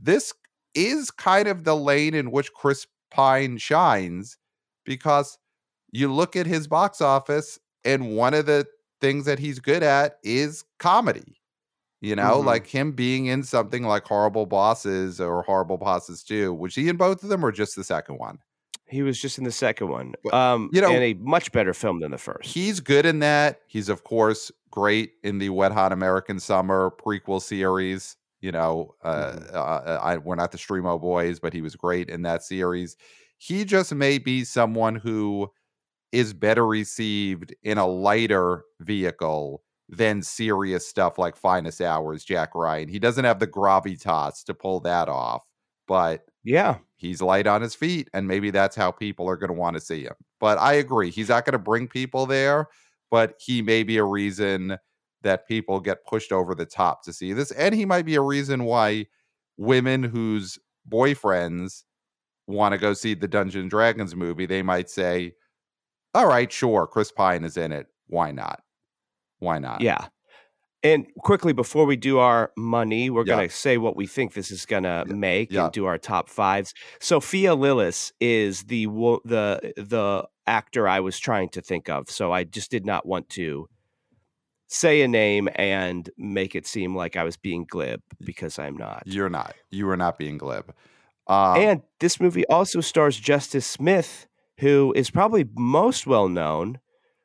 this 0.00 0.32
is 0.74 1.10
kind 1.10 1.48
of 1.48 1.64
the 1.64 1.74
lane 1.74 2.14
in 2.14 2.30
which 2.30 2.52
Chris 2.52 2.86
Pine 3.10 3.58
shines 3.58 4.38
because 4.84 5.36
you 5.90 6.12
look 6.12 6.36
at 6.36 6.46
his 6.46 6.68
box 6.68 7.00
office, 7.00 7.58
and 7.84 8.14
one 8.14 8.34
of 8.34 8.46
the 8.46 8.66
things 9.00 9.24
that 9.26 9.38
he's 9.38 9.58
good 9.58 9.82
at 9.82 10.18
is 10.22 10.64
comedy. 10.78 11.36
You 12.02 12.16
know, 12.16 12.40
Mhm. 12.40 12.44
like 12.46 12.66
him 12.66 12.92
being 12.92 13.26
in 13.26 13.42
something 13.42 13.82
like 13.82 14.04
Horrible 14.04 14.46
Bosses 14.46 15.20
or 15.20 15.42
Horrible 15.42 15.76
Bosses 15.76 16.22
2. 16.22 16.54
Was 16.54 16.74
he 16.74 16.88
in 16.88 16.96
both 16.96 17.22
of 17.22 17.28
them 17.28 17.44
or 17.44 17.52
just 17.52 17.76
the 17.76 17.84
second 17.84 18.16
one? 18.18 18.38
He 18.86 19.02
was 19.02 19.20
just 19.20 19.36
in 19.38 19.44
the 19.44 19.52
second 19.52 19.88
one. 19.88 20.14
Um, 20.32 20.70
you 20.72 20.80
know- 20.80 20.90
and 20.90 21.02
a 21.04 21.14
much 21.14 21.52
better 21.52 21.74
film 21.74 22.00
than 22.00 22.10
the 22.10 22.18
first. 22.18 22.48
He's 22.48 22.80
good 22.80 23.04
in 23.06 23.18
that. 23.20 23.60
He's 23.66 23.88
of 23.88 24.02
course 24.02 24.50
great 24.70 25.12
in 25.22 25.38
the 25.38 25.50
Wet 25.50 25.72
Hot 25.72 25.92
American 25.92 26.40
Summer 26.40 26.90
prequel 26.98 27.40
series. 27.42 28.16
You 28.40 28.52
know, 28.52 28.94
uh, 29.04 29.32
Mhm. 29.32 29.54
uh, 29.54 29.98
I, 30.02 30.16
we're 30.16 30.34
not 30.36 30.50
the 30.52 30.58
Streamo 30.58 30.98
Boys, 30.98 31.38
but 31.38 31.52
he 31.52 31.60
was 31.60 31.76
great 31.76 32.08
in 32.08 32.22
that 32.22 32.42
series. 32.42 32.96
He 33.36 33.64
just 33.66 33.94
may 33.94 34.16
be 34.18 34.42
someone 34.44 34.94
who 34.96 35.50
is 36.12 36.32
better 36.32 36.66
received 36.66 37.54
in 37.62 37.78
a 37.78 37.86
lighter 37.86 38.64
vehicle 38.80 39.62
than 39.88 40.22
serious 40.22 40.86
stuff 40.86 41.18
like 41.18 41.36
Finest 41.36 41.80
Hours, 41.80 42.24
Jack 42.24 42.54
Ryan. 42.54 42.88
He 42.88 42.98
doesn't 42.98 43.24
have 43.24 43.38
the 43.38 43.46
gravitas 43.46 44.44
to 44.44 44.54
pull 44.54 44.80
that 44.80 45.08
off, 45.08 45.44
but 45.86 46.22
yeah. 46.44 46.78
he's 46.96 47.20
light 47.20 47.46
on 47.46 47.60
his 47.62 47.74
feet, 47.74 48.08
and 48.14 48.26
maybe 48.28 48.50
that's 48.50 48.76
how 48.76 48.90
people 48.90 49.28
are 49.28 49.36
going 49.36 49.52
to 49.52 49.58
want 49.58 49.74
to 49.74 49.80
see 49.80 50.04
him. 50.04 50.14
But 50.38 50.58
I 50.58 50.74
agree, 50.74 51.10
he's 51.10 51.28
not 51.28 51.44
going 51.44 51.52
to 51.52 51.58
bring 51.58 51.88
people 51.88 52.26
there, 52.26 52.68
but 53.10 53.34
he 53.40 53.62
may 53.62 53.82
be 53.82 53.96
a 53.96 54.04
reason 54.04 54.78
that 55.22 55.46
people 55.46 55.80
get 55.80 56.06
pushed 56.06 56.32
over 56.32 56.54
the 56.54 56.66
top 56.66 57.02
to 57.04 57.12
see 57.12 57.32
this, 57.32 57.50
and 57.52 57.74
he 57.74 57.84
might 57.84 58.06
be 58.06 58.14
a 58.14 58.22
reason 58.22 58.64
why 58.64 59.06
women 59.56 60.02
whose 60.02 60.58
boyfriends 60.88 61.82
want 62.46 62.72
to 62.72 62.78
go 62.78 62.94
see 62.94 63.14
the 63.14 63.28
Dungeon 63.28 63.62
and 63.62 63.70
Dragons 63.70 64.14
movie, 64.14 64.46
they 64.46 64.62
might 64.62 64.88
say, 64.88 65.34
"All 66.14 66.26
right, 66.26 66.50
sure, 66.50 66.86
Chris 66.86 67.12
Pine 67.12 67.44
is 67.44 67.56
in 67.56 67.72
it. 67.72 67.86
Why 68.06 68.30
not? 68.32 68.62
Why 69.38 69.58
not?" 69.58 69.80
Yeah. 69.80 70.08
And 70.82 71.06
quickly 71.18 71.52
before 71.52 71.84
we 71.84 71.96
do 71.96 72.18
our 72.20 72.52
money, 72.56 73.10
we're 73.10 73.26
Yeah. 73.26 73.36
going 73.36 73.48
to 73.48 73.54
say 73.54 73.76
what 73.76 73.96
we 73.96 74.06
think 74.06 74.32
this 74.32 74.50
is 74.50 74.64
going 74.64 74.84
to 74.84 75.04
make 75.06 75.52
yeah. 75.52 75.64
and 75.64 75.72
do 75.72 75.84
our 75.84 75.98
top 75.98 76.30
fives. 76.30 76.72
Sophia 77.00 77.54
Lillis 77.54 78.12
is 78.18 78.64
the 78.64 78.86
the 79.24 79.72
the 79.76 80.26
actor 80.46 80.88
I 80.88 81.00
was 81.00 81.18
trying 81.18 81.50
to 81.50 81.60
think 81.60 81.88
of, 81.90 82.08
so 82.10 82.32
I 82.32 82.44
just 82.44 82.70
did 82.70 82.86
not 82.86 83.04
want 83.04 83.28
to 83.30 83.68
say 84.68 85.02
a 85.02 85.08
name 85.08 85.48
and 85.56 86.08
make 86.16 86.54
it 86.54 86.66
seem 86.66 86.94
like 86.96 87.16
I 87.16 87.24
was 87.24 87.36
being 87.36 87.66
glib 87.68 88.00
because 88.24 88.58
I'm 88.58 88.76
not. 88.76 89.02
You're 89.04 89.28
not. 89.28 89.54
You 89.70 89.88
are 89.90 89.96
not 89.96 90.16
being 90.16 90.38
glib. 90.38 90.72
Um, 91.26 91.58
and 91.58 91.82
this 91.98 92.20
movie 92.20 92.46
also 92.46 92.80
stars 92.80 93.18
Justice 93.18 93.66
Smith, 93.66 94.26
who 94.60 94.92
is 94.96 95.10
probably 95.10 95.46
most 95.56 96.06
well 96.06 96.28
known 96.28 96.78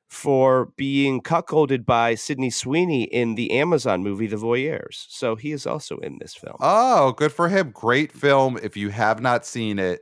for 0.08 0.67
being 0.78 1.21
cuckolded 1.21 1.86
by 1.86 2.15
Sydney 2.15 2.50
Sweeney 2.50 3.04
in 3.04 3.36
the 3.36 3.52
Amazon 3.52 4.04
movie 4.04 4.28
The 4.28 4.36
Voyeurs. 4.38 5.06
So 5.10 5.36
he 5.36 5.52
is 5.52 5.65
also 5.67 5.98
in 5.98 6.19
this 6.19 6.34
film. 6.36 6.56
Oh, 6.60 7.12
good 7.13 7.32
for 7.34 7.50
him. 7.50 7.71
Great 7.71 8.12
film. 8.12 8.58
If 8.62 8.78
you 8.78 8.89
have 8.89 9.19
not 9.21 9.45
seen 9.45 9.80
it, 9.80 10.02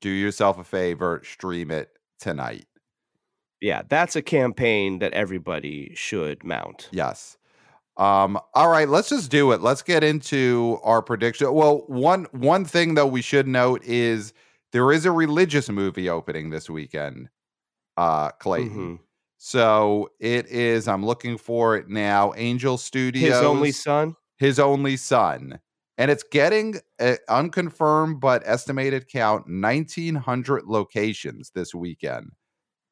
do 0.00 0.10
yourself 0.10 0.58
a 0.58 0.64
favor, 0.64 1.22
stream 1.24 1.70
it 1.70 1.90
tonight. 2.20 2.66
yeah, 3.60 3.82
that's 3.88 4.16
a 4.16 4.22
campaign 4.22 4.98
that 5.00 5.12
everybody 5.12 5.92
should 5.94 6.44
mount. 6.44 6.88
Yes. 6.92 7.36
Um, 7.96 8.38
all 8.54 8.68
right, 8.68 8.88
let's 8.88 9.08
just 9.08 9.30
do 9.30 9.50
it. 9.52 9.60
Let's 9.60 9.82
get 9.82 10.04
into 10.04 10.78
our 10.84 11.02
prediction. 11.02 11.52
Well, 11.52 11.84
one 11.88 12.26
one 12.32 12.64
thing 12.64 12.94
though 12.94 13.06
we 13.08 13.22
should 13.22 13.48
note 13.48 13.82
is 13.84 14.32
there 14.72 14.92
is 14.92 15.04
a 15.06 15.12
religious 15.12 15.68
movie 15.68 16.08
opening 16.08 16.50
this 16.50 16.68
weekend. 16.70 17.28
Uh 17.96 18.30
Clayton. 18.32 18.90
Mhm. 18.90 18.98
So 19.38 20.10
it 20.20 20.46
is, 20.48 20.88
I'm 20.88 21.04
looking 21.06 21.38
for 21.38 21.76
it 21.76 21.88
now. 21.88 22.32
Angel 22.36 22.78
Studios. 22.78 23.34
His 23.34 23.42
only 23.42 23.72
son. 23.72 24.14
his 24.38 24.58
only 24.60 24.96
son. 24.96 25.60
And 25.98 26.10
it's 26.10 26.24
getting 26.24 26.76
uh, 27.00 27.16
unconfirmed 27.28 28.20
but 28.20 28.42
estimated 28.46 29.08
count 29.08 29.48
1900 29.48 30.64
locations 30.66 31.50
this 31.52 31.74
weekend. 31.74 32.32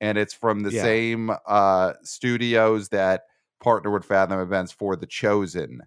And 0.00 0.18
it's 0.18 0.34
from 0.34 0.62
the 0.62 0.72
Yeah. 0.72 0.72
same 0.72 1.30
uh 1.46 1.94
studios 2.04 2.90
that 2.90 3.22
partner 3.62 3.90
with 3.92 4.04
Fathom 4.04 4.40
Events 4.40 4.72
for 4.72 4.96
the 4.96 5.06
Chosen 5.06 5.82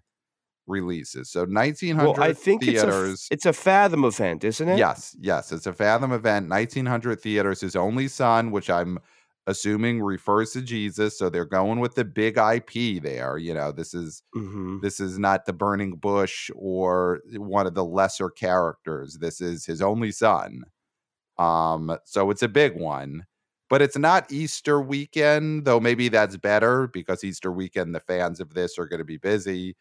releases. 0.70 1.30
So 1.30 1.44
1900 1.46 1.98
Well, 1.98 2.16
I 2.18 2.32
think 2.32 2.66
it's 2.66 2.82
a, 2.82 2.90
theaters. 2.90 3.30
it's 3.30 3.46
a 3.46 3.52
Fathom 3.52 4.04
event, 4.04 4.42
isn't 4.44 4.68
it? 4.68 4.86
Yes, 4.86 5.16
yes, 5.20 5.50
it's 5.52 5.66
a 5.66 5.72
Fathom 5.72 6.12
event. 6.12 6.48
1900 6.48 7.20
theaters. 7.20 7.60
His 7.60 7.74
only 7.76 8.06
son, 8.08 8.50
which 8.52 8.70
I'm 8.70 8.98
assuming 9.46 10.00
refers 10.02 10.52
to 10.52 10.62
Jesus. 10.62 11.18
So 11.18 11.28
they're 11.28 11.44
going 11.44 11.80
with 11.80 11.94
the 11.96 12.04
big 12.04 12.36
IP 12.38 13.00
there. 13.00 13.36
You 13.38 13.54
know, 13.54 13.72
this 13.72 13.94
is 13.94 14.22
hmm 14.34 14.80
this 14.80 15.00
is 15.00 15.18
not 15.18 15.46
the 15.46 15.52
burning 15.54 15.96
bush 15.96 16.50
or 16.56 17.20
one 17.36 17.66
of 17.66 17.74
the 17.74 17.84
lesser 17.84 18.30
characters. 18.30 19.18
This 19.20 19.40
is 19.40 19.66
his 19.66 19.82
only 19.82 20.12
son. 20.12 20.64
Um, 21.38 21.96
so 22.04 22.30
it's 22.30 22.42
a 22.42 22.48
big 22.48 22.76
one. 22.76 23.26
But 23.68 23.82
it's 23.82 23.96
not 23.96 24.30
Easter 24.32 24.80
weekend, 24.80 25.64
though 25.64 25.78
maybe 25.80 26.08
that's 26.08 26.36
better 26.36 26.88
because 26.88 27.22
Easter 27.22 27.52
weekend 27.52 27.94
the 27.94 28.00
fans 28.00 28.40
of 28.40 28.54
this 28.54 28.78
are 28.78 28.86
going 28.86 28.98
to 28.98 29.04
be 29.04 29.16
busy. 29.16 29.76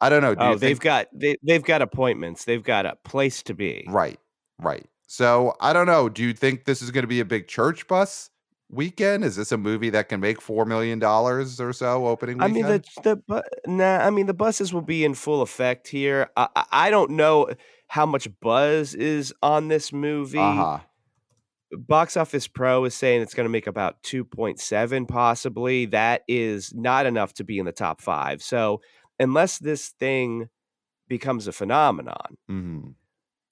I 0.00 0.08
don't 0.08 0.22
know. 0.22 0.34
Do 0.34 0.40
Oh, 0.42 0.54
they've 0.54 0.78
think 0.78 0.82
got 0.82 1.06
they, 1.12 1.36
they've 1.42 1.62
got 1.62 1.82
appointments. 1.82 2.44
They've 2.44 2.62
got 2.62 2.86
a 2.86 2.96
place 3.04 3.42
to 3.44 3.54
be. 3.54 3.84
Right, 3.88 4.18
right. 4.58 4.86
So 5.06 5.54
I 5.60 5.72
don't 5.72 5.86
know. 5.86 6.08
Do 6.08 6.22
you 6.22 6.32
think 6.32 6.64
this 6.64 6.82
is 6.82 6.90
going 6.90 7.02
to 7.02 7.08
be 7.08 7.20
a 7.20 7.24
big 7.24 7.48
church 7.48 7.86
bus 7.88 8.30
weekend? 8.70 9.24
Is 9.24 9.36
this 9.36 9.50
a 9.52 9.58
movie 9.58 9.90
that 9.90 10.08
can 10.08 10.20
make 10.20 10.40
four 10.40 10.64
million 10.64 10.98
dollars 11.00 11.60
or 11.60 11.72
so 11.72 12.06
opening 12.06 12.40
I 12.40 12.48
mean 12.48 12.64
the 12.66 12.82
the 13.02 13.16
bu- 13.16 13.40
nah. 13.66 13.98
I 13.98 14.10
mean 14.10 14.26
the 14.26 14.34
buses 14.34 14.72
will 14.72 14.80
be 14.82 15.04
in 15.04 15.14
full 15.14 15.42
effect 15.42 15.88
here. 15.88 16.30
I, 16.36 16.48
I- 16.56 16.66
I 16.72 16.90
don't 16.90 17.10
know 17.12 17.48
how 17.88 18.06
much 18.06 18.28
buzz 18.40 18.94
is 18.94 19.34
on 19.42 19.66
this 19.68 19.92
movie. 19.92 20.38
uh 20.38 20.54
huh. 20.54 20.78
Box 21.72 22.16
Office 22.16 22.48
Pro 22.48 22.84
is 22.84 22.94
saying 22.94 23.22
it's 23.22 23.34
going 23.34 23.44
to 23.44 23.50
make 23.50 23.68
about 23.68 24.02
two 24.02 24.24
point 24.24 24.58
seven, 24.58 25.06
possibly. 25.06 25.86
That 25.86 26.22
is 26.26 26.74
not 26.74 27.06
enough 27.06 27.32
to 27.34 27.44
be 27.44 27.58
in 27.60 27.64
the 27.64 27.70
top 27.72 28.00
five. 28.00 28.42
So 28.42 28.80
unless 29.20 29.58
this 29.58 29.90
thing 29.90 30.48
becomes 31.08 31.46
a 31.46 31.52
phenomenon, 31.52 32.36
hmm 32.48 32.80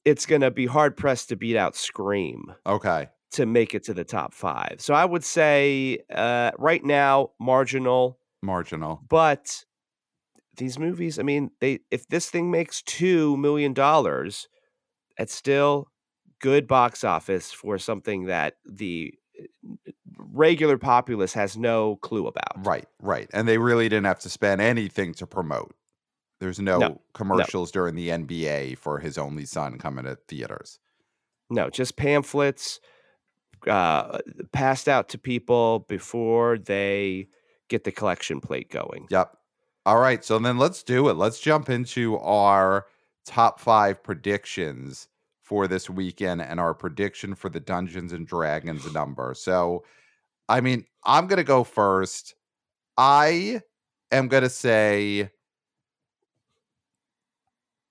it's 0.04 0.26
going 0.26 0.40
to 0.40 0.50
be 0.50 0.64
hard 0.64 0.96
pressed 0.96 1.28
to 1.28 1.36
beat 1.36 1.56
out 1.56 1.76
Scream 1.76 2.54
Okay. 2.66 3.08
to 3.32 3.44
make 3.46 3.74
it 3.74 3.84
to 3.84 3.92
the 3.94 4.04
top 4.04 4.32
five. 4.32 4.76
So 4.78 4.94
I 4.94 5.04
would 5.04 5.22
say 5.24 5.98
uh, 6.12 6.52
right 6.58 6.82
now 6.82 7.32
marginal. 7.38 8.18
Marginal. 8.42 9.02
but 9.08 9.64
these 10.56 10.78
movies 10.78 11.18
i 11.18 11.22
mean 11.22 11.50
they 11.60 11.80
if 11.90 12.06
this 12.08 12.30
thing 12.30 12.50
makes 12.50 12.82
two 12.82 13.36
million 13.36 13.72
dollars 13.72 14.48
it's 15.18 15.34
still 15.34 15.88
good 16.40 16.66
box 16.66 17.04
office 17.04 17.52
for 17.52 17.78
something 17.78 18.24
that 18.26 18.54
the 18.64 19.12
uh, 19.40 19.92
regular 20.18 20.78
populace 20.78 21.32
has 21.32 21.56
no 21.56 21.96
clue 21.96 22.26
about 22.26 22.66
Right, 22.66 22.86
right. 23.00 23.28
And 23.32 23.48
they 23.48 23.58
really 23.58 23.88
didn't 23.88 24.06
have 24.06 24.18
to 24.20 24.28
spend 24.28 24.60
anything 24.60 25.14
to 25.14 25.26
promote. 25.26 25.74
There's 26.40 26.58
no, 26.60 26.78
No, 26.78 27.00
commercials 27.14 27.70
during 27.70 27.94
the 27.94 28.08
NBA 28.08 28.78
for 28.78 28.98
his 28.98 29.18
only 29.18 29.44
son 29.44 29.78
coming 29.78 30.04
to 30.04 30.16
theaters. 30.28 30.78
no 31.50 31.70
just 31.70 31.96
pamphlets 31.96 32.80
uh 33.66 34.18
passed 34.52 34.88
out 34.88 35.08
to 35.08 35.18
people 35.18 35.80
before 35.88 36.58
they 36.58 37.26
get 37.68 37.84
the 37.84 37.90
collection 37.92 38.40
plate 38.40 38.70
going 38.70 39.06
Yep. 39.10 39.36
All 39.84 39.98
right. 39.98 40.24
So 40.24 40.38
then 40.38 40.58
let's 40.58 40.82
do 40.82 41.08
it. 41.08 41.14
Let's 41.14 41.40
jump 41.40 41.68
into 41.70 42.18
our 42.18 42.86
top 43.24 43.58
five 43.58 44.02
predictions 44.02 45.08
for 45.42 45.66
this 45.66 45.88
weekend 45.88 46.42
and 46.42 46.60
our 46.60 46.74
prediction 46.74 47.34
for 47.34 47.48
the 47.48 47.58
Dungeons 47.60 48.12
and 48.12 48.26
Dragons 48.26 48.92
number. 48.92 49.32
So, 49.34 49.82
I 50.48 50.60
mean, 50.60 50.84
I'm 51.04 51.26
going 51.26 51.38
to 51.38 51.44
go 51.44 51.64
first. 51.64 52.34
I 52.96 53.60
am 54.10 54.28
going 54.28 54.42
to 54.42 54.48
say, 54.48 55.30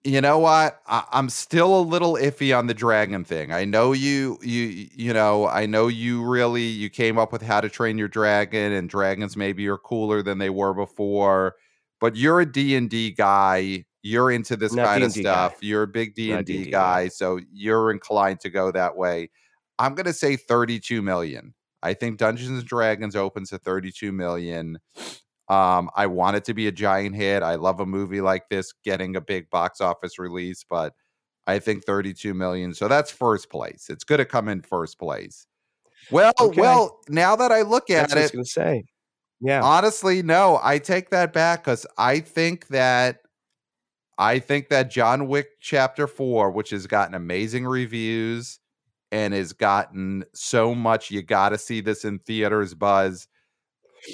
you 0.03 0.21
know 0.21 0.39
what? 0.39 0.79
I, 0.87 1.03
I'm 1.11 1.29
still 1.29 1.79
a 1.79 1.81
little 1.81 2.13
iffy 2.13 2.57
on 2.57 2.67
the 2.67 2.73
dragon 2.73 3.23
thing. 3.23 3.51
I 3.51 3.65
know 3.65 3.91
you, 3.91 4.37
you, 4.41 4.87
you 4.93 5.13
know, 5.13 5.47
I 5.47 5.65
know 5.65 5.87
you 5.87 6.23
really 6.23 6.63
you 6.63 6.89
came 6.89 7.17
up 7.17 7.31
with 7.31 7.41
how 7.41 7.61
to 7.61 7.69
train 7.69 7.97
your 7.97 8.07
dragon, 8.07 8.71
and 8.71 8.89
dragons 8.89 9.35
maybe 9.35 9.67
are 9.67 9.77
cooler 9.77 10.21
than 10.21 10.37
they 10.37 10.49
were 10.49 10.73
before. 10.73 11.55
But 11.99 12.15
you're 12.15 12.39
a 12.41 12.45
D 12.51 12.75
and 12.75 12.89
D 12.89 13.11
guy. 13.11 13.85
You're 14.03 14.31
into 14.31 14.55
this 14.55 14.71
Not 14.73 14.85
kind 14.85 15.03
of 15.03 15.11
D&D 15.13 15.23
guy. 15.23 15.49
stuff. 15.49 15.57
You're 15.61 15.83
a 15.83 15.87
big 15.87 16.15
D&D, 16.15 16.43
D&D 16.43 16.71
guy, 16.71 17.03
guy. 17.03 17.07
so 17.09 17.39
you're 17.51 17.91
inclined 17.91 18.39
to 18.41 18.49
go 18.49 18.71
that 18.71 18.95
way. 18.95 19.29
I'm 19.79 19.95
gonna 19.95 20.13
say 20.13 20.37
32 20.37 21.01
million. 21.01 21.53
I 21.83 21.93
think 21.93 22.17
Dungeons 22.17 22.59
and 22.59 22.65
Dragons 22.65 23.15
opens 23.15 23.53
at 23.53 23.63
32 23.63 24.11
million. 24.11 24.79
Um, 25.49 25.89
I 25.95 26.07
want 26.07 26.35
it 26.35 26.43
to 26.45 26.53
be 26.53 26.67
a 26.67 26.71
giant 26.71 27.15
hit. 27.15 27.43
I 27.43 27.55
love 27.55 27.79
a 27.79 27.85
movie 27.85 28.19
like 28.21 28.49
this 28.49 28.73
getting 28.83 29.15
a 29.15 29.21
big 29.21 29.49
box 29.49 29.79
office 29.79 30.19
release, 30.19 30.65
but 30.69 30.93
I 31.45 31.59
think 31.59 31.85
32 31.85 32.33
million. 32.33 32.73
So 32.73 32.87
that's 32.89 33.11
first 33.11 33.49
place. 33.49 33.87
It's 33.89 34.03
going 34.03 34.19
to 34.19 34.25
come 34.25 34.49
in 34.49 34.61
first 34.61 34.99
place. 34.99 35.47
Well, 36.11 36.33
Okay. 36.39 36.59
well, 36.59 36.99
now 37.09 37.35
that 37.37 37.51
I 37.51 37.61
look 37.61 37.89
at 37.89 38.09
that's 38.09 38.13
what 38.13 38.17
I 38.17 38.21
was 38.21 38.31
it, 38.31 38.33
going 38.33 38.45
to 38.45 38.49
say 38.51 38.83
yeah 39.39 39.61
honestly, 39.61 40.23
no, 40.23 40.59
I 40.63 40.79
take 40.79 41.11
that 41.11 41.31
back 41.31 41.63
because 41.63 41.85
I 41.97 42.19
think 42.19 42.67
that 42.67 43.19
I 44.17 44.39
think 44.39 44.69
that 44.69 44.89
John 44.89 45.27
Wick 45.27 45.47
Chapter 45.61 46.07
Four, 46.07 46.51
which 46.51 46.71
has 46.71 46.87
gotten 46.87 47.13
amazing 47.13 47.65
reviews, 47.65 48.59
and 49.11 49.33
has 49.33 49.53
gotten 49.53 50.23
so 50.33 50.75
much 50.75 51.11
you 51.11 51.21
got 51.21 51.49
to 51.49 51.57
see 51.57 51.81
this 51.81 52.05
in 52.05 52.19
theaters 52.19 52.73
buzz. 52.73 53.27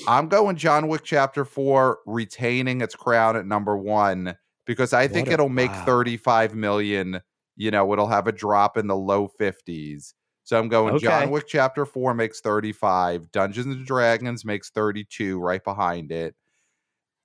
I'm 0.08 0.27
going 0.27 0.56
John 0.56 0.88
Wick 0.88 1.03
Chapter 1.03 1.45
4 1.45 1.99
retaining 2.06 2.82
its 2.82 2.95
crown 2.95 3.36
at 3.36 3.45
number 3.45 3.77
1 3.77 4.36
because 4.65 4.93
I 4.93 5.08
think 5.08 5.27
a- 5.27 5.34
it'll 5.34 5.49
make 5.49 5.71
wow. 5.71 5.86
35 5.86 6.56
million, 6.56 7.21
you 7.56 7.71
know, 7.71 7.91
it'll 7.93 8.08
have 8.08 8.27
a 8.27 8.32
drop 8.32 8.77
in 8.77 8.88
the 8.88 8.95
low 8.95 9.29
50s. 9.39 10.13
So 10.45 10.60
I'm 10.60 10.67
going 10.67 10.99
John 10.99 11.29
Wick 11.29 11.45
Chapter 11.47 11.86
4 11.86 12.13
makes 12.13 12.41
35, 12.41 13.32
Dungeons 13.32 13.75
and 13.75 13.86
Dragons 13.86 14.43
makes 14.43 14.69
32 14.71 15.39
right 15.39 15.63
behind 15.63 16.12
it. 16.12 16.36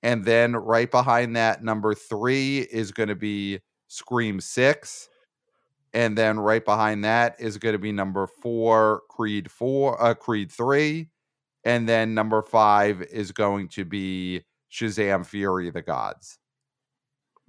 And 0.01 0.23
then 0.23 0.55
right 0.55 0.89
behind 0.89 1.35
that 1.35 1.61
number 1.61 1.93
3 1.93 2.59
is 2.59 2.91
going 2.91 3.09
to 3.09 3.15
be 3.15 3.59
Scream 3.87 4.39
6 4.39 5.09
and 5.93 6.17
then 6.17 6.39
right 6.39 6.63
behind 6.63 7.03
that 7.03 7.35
is 7.39 7.57
going 7.57 7.73
to 7.73 7.79
be 7.79 7.91
number 7.91 8.27
four 8.27 9.01
creed 9.09 9.49
4 9.51 10.01
uh 10.01 10.13
creed 10.13 10.51
3 10.51 11.09
and 11.63 11.87
then 11.87 12.13
number 12.13 12.41
5 12.41 13.01
is 13.03 13.31
going 13.31 13.67
to 13.69 13.85
be 13.85 14.43
shazam 14.71 15.25
fury 15.25 15.67
of 15.67 15.73
the 15.73 15.81
gods 15.81 16.39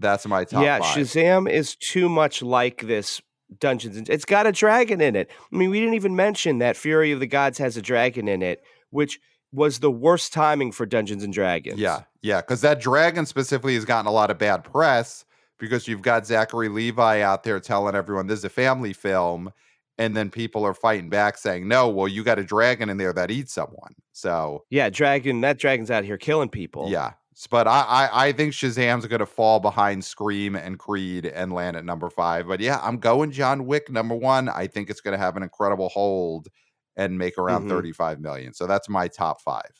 that's 0.00 0.26
my 0.26 0.44
top 0.44 0.64
yeah, 0.64 0.78
five. 0.78 0.96
Shazam 0.96 1.48
is 1.48 1.76
too 1.76 2.08
much 2.08 2.42
like 2.42 2.86
this 2.86 3.20
Dungeons 3.58 3.96
and 3.96 4.08
it's 4.08 4.24
got 4.24 4.46
a 4.46 4.52
dragon 4.52 5.00
in 5.00 5.14
it. 5.14 5.28
I 5.52 5.56
mean, 5.56 5.70
we 5.70 5.78
didn't 5.78 5.94
even 5.94 6.16
mention 6.16 6.58
that 6.58 6.76
Fury 6.76 7.12
of 7.12 7.20
the 7.20 7.26
Gods 7.26 7.58
has 7.58 7.76
a 7.76 7.82
dragon 7.82 8.28
in 8.28 8.42
it, 8.42 8.62
which 8.90 9.20
was 9.52 9.80
the 9.80 9.90
worst 9.90 10.32
timing 10.32 10.72
for 10.72 10.86
Dungeons 10.86 11.24
and 11.24 11.32
Dragons. 11.32 11.78
yeah 11.78 12.02
yeah 12.22 12.40
because 12.40 12.60
that 12.60 12.80
dragon 12.80 13.26
specifically 13.26 13.74
has 13.74 13.84
gotten 13.84 14.06
a 14.06 14.12
lot 14.12 14.30
of 14.30 14.38
bad 14.38 14.64
press 14.64 15.24
because 15.60 15.86
you've 15.86 16.02
got 16.02 16.26
zachary 16.26 16.68
levi 16.68 17.20
out 17.20 17.44
there 17.44 17.60
telling 17.60 17.94
everyone 17.94 18.26
this 18.26 18.38
is 18.40 18.44
a 18.44 18.48
family 18.48 18.92
film 18.92 19.52
and 19.98 20.16
then 20.16 20.30
people 20.30 20.64
are 20.64 20.74
fighting 20.74 21.08
back 21.10 21.36
saying 21.38 21.68
no 21.68 21.88
well 21.88 22.08
you 22.08 22.24
got 22.24 22.38
a 22.38 22.44
dragon 22.44 22.88
in 22.90 22.96
there 22.96 23.12
that 23.12 23.30
eats 23.30 23.52
someone 23.52 23.94
so 24.12 24.64
Yeah, 24.70 24.90
dragon. 24.90 25.40
That 25.40 25.58
dragon's 25.58 25.90
out 25.90 26.04
here 26.04 26.18
killing 26.18 26.50
people. 26.50 26.88
Yeah. 26.90 27.12
But 27.50 27.66
I, 27.66 27.80
I, 27.80 28.26
I 28.26 28.32
think 28.32 28.52
Shazam's 28.52 29.06
going 29.06 29.20
to 29.20 29.24
fall 29.26 29.60
behind 29.60 30.04
Scream 30.04 30.54
and 30.54 30.78
Creed 30.78 31.24
and 31.24 31.54
land 31.54 31.74
at 31.76 31.86
number 31.86 32.10
five. 32.10 32.46
But 32.46 32.60
yeah, 32.60 32.80
I'm 32.82 32.98
going 32.98 33.30
John 33.30 33.64
Wick 33.64 33.88
number 33.88 34.14
one. 34.14 34.50
I 34.50 34.66
think 34.66 34.90
it's 34.90 35.00
going 35.00 35.12
to 35.12 35.18
have 35.18 35.38
an 35.38 35.42
incredible 35.42 35.88
hold 35.88 36.48
and 36.96 37.16
make 37.16 37.38
around 37.38 37.64
Mhm. 37.64 37.70
35 37.70 38.20
million. 38.20 38.52
So 38.52 38.66
that's 38.66 38.90
my 38.90 39.08
top 39.08 39.40
five. 39.40 39.70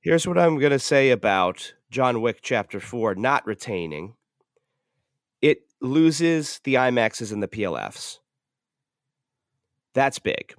Here's 0.00 0.26
what 0.26 0.38
I'm 0.38 0.58
going 0.58 0.72
to 0.72 0.78
say 0.80 1.10
about 1.10 1.74
John 1.88 2.20
Wick 2.20 2.40
Chapter 2.42 2.80
4 2.80 3.14
not 3.14 3.46
retaining 3.46 4.14
loses 5.82 6.60
the 6.64 6.74
IMAXs 6.74 7.32
and 7.32 7.42
the 7.42 7.48
PLFs. 7.48 8.18
That's 9.94 10.18
big. 10.18 10.54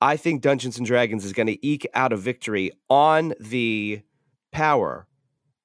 I 0.00 0.16
think 0.16 0.40
Dungeons 0.40 0.78
and 0.78 0.86
Dragons 0.86 1.24
is 1.24 1.32
going 1.32 1.46
to 1.46 1.66
eke 1.66 1.86
out 1.94 2.12
a 2.12 2.16
victory 2.16 2.72
on 2.88 3.34
the 3.38 4.02
power 4.50 5.06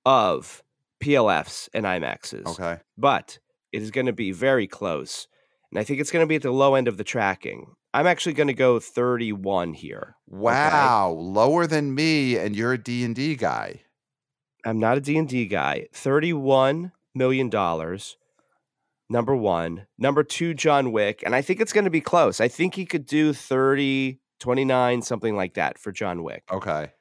of 0.05 0.63
PLFs 1.01 1.69
and 1.73 1.85
IMAXs. 1.85 2.45
Okay. 2.45 2.79
But 2.97 3.39
it 3.71 3.81
is 3.81 3.91
going 3.91 4.05
to 4.07 4.13
be 4.13 4.31
very 4.31 4.67
close. 4.67 5.27
And 5.71 5.79
I 5.79 5.83
think 5.83 5.99
it's 5.99 6.11
going 6.11 6.23
to 6.23 6.27
be 6.27 6.35
at 6.35 6.41
the 6.41 6.51
low 6.51 6.75
end 6.75 6.87
of 6.87 6.97
the 6.97 7.03
tracking. 7.03 7.75
I'm 7.93 8.07
actually 8.07 8.33
going 8.33 8.47
to 8.47 8.53
go 8.53 8.79
31 8.79 9.73
here. 9.73 10.15
Wow. 10.27 11.09
Lower 11.11 11.65
than 11.65 11.95
me. 11.95 12.37
And 12.37 12.55
you're 12.55 12.73
a 12.73 12.77
D&D 12.77 13.35
guy. 13.35 13.81
I'm 14.65 14.79
not 14.79 14.97
a 14.97 15.01
D&D 15.01 15.47
guy. 15.47 15.87
31 15.93 16.91
million 17.15 17.49
dollars. 17.49 18.17
Number 19.09 19.35
1, 19.35 19.87
number 19.97 20.23
2 20.23 20.53
John 20.53 20.91
Wick, 20.91 21.23
and 21.25 21.33
I 21.33 21.41
think 21.41 21.61
it's 21.61 21.71
going 21.71 21.85
to 21.85 21.89
be 21.89 22.01
close. 22.01 22.41
I 22.41 22.49
think 22.49 22.75
he 22.75 22.85
could 22.85 23.05
do 23.05 23.31
30, 23.31 24.19
29, 24.39 25.01
something 25.01 25.35
like 25.35 25.53
that 25.53 25.79
for 25.79 25.93
John 25.93 26.23
Wick. 26.23 26.43
Okay. 26.51 26.91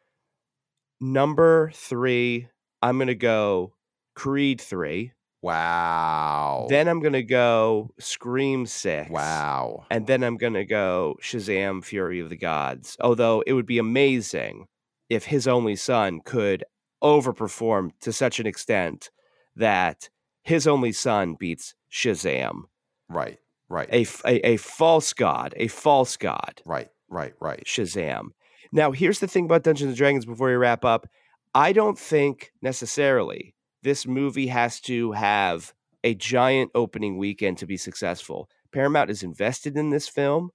Number 1.01 1.73
3, 1.75 2.49
I'm 2.81 2.99
going 2.99 3.09
to 3.09 3.17
go 3.17 3.75
Creed 4.15 4.61
3. 4.61 5.13
Wow. 5.43 6.67
Then 6.69 6.89
I'm 6.89 7.01
going 7.01 7.13
to 7.13 7.23
go 7.23 7.91
Scream 7.99 8.67
6. 8.67 9.11
wow. 9.11 9.85
And 9.91 10.07
then 10.07 10.23
I'm 10.23 10.37
going 10.37 10.55
to 10.55 10.65
go 10.65 11.17
Shazam 11.21 11.85
Fury 11.85 12.21
of 12.21 12.31
the 12.31 12.37
Gods. 12.37 12.97
Although 13.01 13.43
it 13.47 13.53
would 13.53 13.67
be 13.67 13.79
amazing 13.79 14.67
if 15.09 15.27
his 15.27 15.47
only 15.47 15.77
son 15.77 16.21
could 16.25 16.65
overperform 17.03 17.91
to 18.01 18.13
such 18.13 18.41
an 18.41 18.47
extent 18.47 19.11
that 19.55 20.09
his 20.43 20.67
only 20.67 20.93
son 20.93 21.35
beats 21.35 21.75
Shazam, 21.97 22.65
Right. 23.09 23.39
Right. 23.69 23.89
A 23.93 24.07
a 24.47 24.57
false 24.59 25.13
god, 25.15 25.55
a 25.57 25.69
false 25.69 26.17
god, 26.17 26.61
right. 26.67 26.89
Right. 27.09 27.33
Right. 27.41 27.65
Shazam. 27.65 28.29
Now, 28.73 28.93
here's 28.93 29.21
the 29.21 29.27
thing 29.29 29.47
about 29.47 29.63
Dungeons 29.63 29.89
and 29.91 29.97
Dragons 29.97 30.27
before 30.27 30.49
we 30.49 30.55
wrap 30.55 30.85
up. 30.85 31.07
I 31.55 31.73
don't 31.73 31.99
think 31.99 32.53
necessarily 32.63 33.55
this 33.83 34.07
movie 34.07 34.49
has 34.49 34.79
to 34.83 35.13
have 35.13 35.73
a 36.05 36.15
giant 36.15 36.71
opening 36.75 37.17
weekend 37.17 37.59
to 37.59 37.67
be 37.67 37.77
successful. 37.79 38.51
Paramount 38.73 39.09
is 39.11 39.23
invested 39.23 39.77
in 39.77 39.91
this 39.91 40.07
film. 40.09 40.51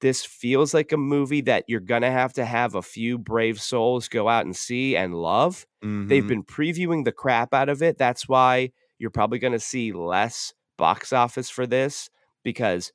This 0.00 0.24
feels 0.24 0.72
like 0.74 0.92
a 0.92 0.96
movie 0.96 1.40
that 1.42 1.64
you're 1.66 1.80
going 1.80 2.02
to 2.02 2.10
have 2.10 2.32
to 2.34 2.44
have 2.44 2.74
a 2.76 2.82
few 2.82 3.18
brave 3.18 3.60
souls 3.60 4.06
go 4.08 4.28
out 4.28 4.44
and 4.46 4.54
see 4.54 4.94
and 4.96 5.14
love. 5.14 5.66
They've 5.82 6.22
Mhm. 6.24 6.28
been 6.28 6.44
previewing 6.44 7.04
the 7.04 7.12
crap 7.12 7.52
out 7.52 7.68
of 7.68 7.82
it. 7.82 7.98
That's 7.98 8.28
why 8.28 8.70
you're 8.98 9.10
probably 9.10 9.38
going 9.40 9.54
to 9.54 9.58
see 9.60 9.92
less 9.92 10.52
box 10.78 11.12
office 11.12 11.50
for 11.50 11.66
this 11.66 12.08
because 12.42 12.92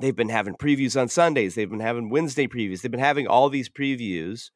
they've 0.00 0.14
been 0.14 0.28
having 0.28 0.54
previews 0.54 0.98
on 1.00 1.08
Sundays. 1.08 1.56
They've 1.56 1.68
been 1.68 1.80
having 1.80 2.08
Wednesday 2.10 2.46
previews. 2.46 2.82
They've 2.82 2.90
been 2.92 3.00
having 3.00 3.26
all 3.26 3.48
these 3.48 3.68
previews 3.68 4.50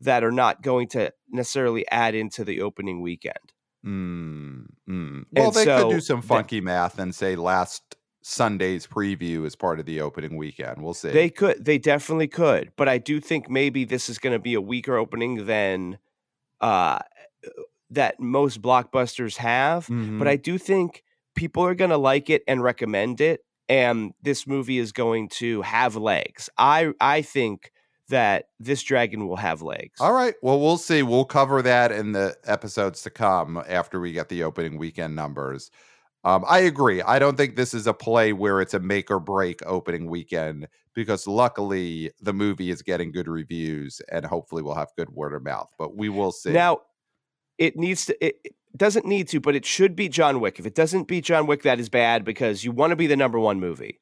that 0.00 0.24
are 0.24 0.32
not 0.32 0.60
going 0.62 0.88
to 0.88 1.12
necessarily 1.30 1.86
add 1.90 2.14
into 2.16 2.44
the 2.44 2.60
opening 2.60 3.00
weekend. 3.00 3.52
Mm, 3.86 4.66
mm. 4.88 5.24
Well, 5.32 5.46
And 5.46 5.54
they 5.54 5.64
so 5.64 5.84
could 5.84 5.94
do 5.94 6.00
some 6.00 6.20
the- 6.20 6.26
funky 6.26 6.60
math 6.60 6.98
and 6.98 7.14
say 7.14 7.36
last 7.36 7.96
Sunday's 8.22 8.86
preview 8.86 9.44
is 9.46 9.54
part 9.54 9.78
of 9.78 9.84
the 9.86 10.00
opening 10.00 10.36
weekend. 10.38 10.82
We'll 10.82 10.94
see. 10.94 11.10
They 11.10 11.28
could, 11.28 11.62
they 11.64 11.76
definitely 11.78 12.28
could, 12.28 12.72
but 12.76 12.88
I 12.88 12.96
do 12.98 13.20
think 13.20 13.50
maybe 13.50 13.84
this 13.84 14.08
is 14.08 14.18
going 14.18 14.32
to 14.32 14.38
be 14.38 14.54
a 14.54 14.60
weaker 14.62 14.96
opening 14.96 15.44
than 15.46 15.98
uh, 16.62 17.00
that 17.90 18.18
most 18.18 18.62
blockbusters 18.62 19.36
have. 19.36 19.86
Mhm. 19.88 20.18
But 20.18 20.26
I 20.28 20.36
do 20.36 20.56
think 20.56 21.03
people 21.34 21.64
are 21.64 21.74
going 21.74 21.90
to 21.90 21.96
like 21.96 22.30
it 22.30 22.42
and 22.46 22.62
recommend 22.62 23.20
it, 23.20 23.40
and 23.68 24.12
this 24.22 24.46
movie 24.46 24.78
is 24.78 24.92
going 24.92 25.28
to 25.30 25.62
have 25.62 25.96
legs. 25.96 26.48
I 26.58 26.92
I 27.00 27.22
think 27.22 27.72
that 28.08 28.46
this 28.60 28.82
dragon 28.82 29.26
will 29.26 29.36
have 29.36 29.62
legs. 29.62 30.00
All 30.00 30.12
right. 30.12 30.34
Well, 30.42 30.60
we'll 30.60 30.76
see. 30.76 31.02
We'll 31.02 31.24
cover 31.24 31.62
that 31.62 31.90
in 31.90 32.12
the 32.12 32.36
episodes 32.44 33.02
to 33.02 33.10
come 33.10 33.62
after 33.66 33.98
we 34.00 34.12
get 34.12 34.28
the 34.28 34.42
opening 34.42 34.78
weekend 34.78 35.16
numbers. 35.16 35.70
Um, 36.24 36.44
I 36.48 36.60
agree. 36.60 37.02
I 37.02 37.18
don't 37.18 37.36
think 37.36 37.54
this 37.54 37.74
is 37.74 37.86
a 37.86 37.92
play 37.92 38.32
where 38.32 38.60
it's 38.60 38.72
a 38.72 38.80
make 38.80 39.10
or 39.10 39.20
break 39.20 39.60
opening 39.66 40.08
weekend 40.08 40.68
because 40.94 41.26
luckily 41.26 42.10
the 42.20 42.32
movie 42.32 42.70
is 42.70 42.80
getting 42.80 43.12
good 43.12 43.28
reviews 43.28 44.00
and 44.10 44.24
hopefully 44.24 44.62
we'll 44.62 44.74
have 44.74 44.88
good 44.96 45.10
word 45.10 45.34
of 45.34 45.44
mouth. 45.44 45.68
But 45.78 45.96
we 45.96 46.08
will 46.08 46.32
see. 46.32 46.52
Now, 46.52 46.80
it 47.58 47.76
needs 47.76 48.06
to. 48.06 48.24
It, 48.24 48.40
it 48.44 48.78
doesn't 48.78 49.06
need 49.06 49.28
to, 49.28 49.40
but 49.40 49.54
it 49.54 49.64
should 49.64 49.94
be 49.94 50.08
John 50.08 50.40
Wick. 50.40 50.58
If 50.58 50.66
it 50.66 50.74
doesn't 50.74 51.06
beat 51.06 51.24
John 51.24 51.46
Wick, 51.46 51.62
that 51.62 51.78
is 51.78 51.88
bad 51.88 52.24
because 52.24 52.64
you 52.64 52.72
want 52.72 52.90
to 52.90 52.96
be 52.96 53.06
the 53.06 53.16
number 53.16 53.38
one 53.38 53.60
movie. 53.60 54.00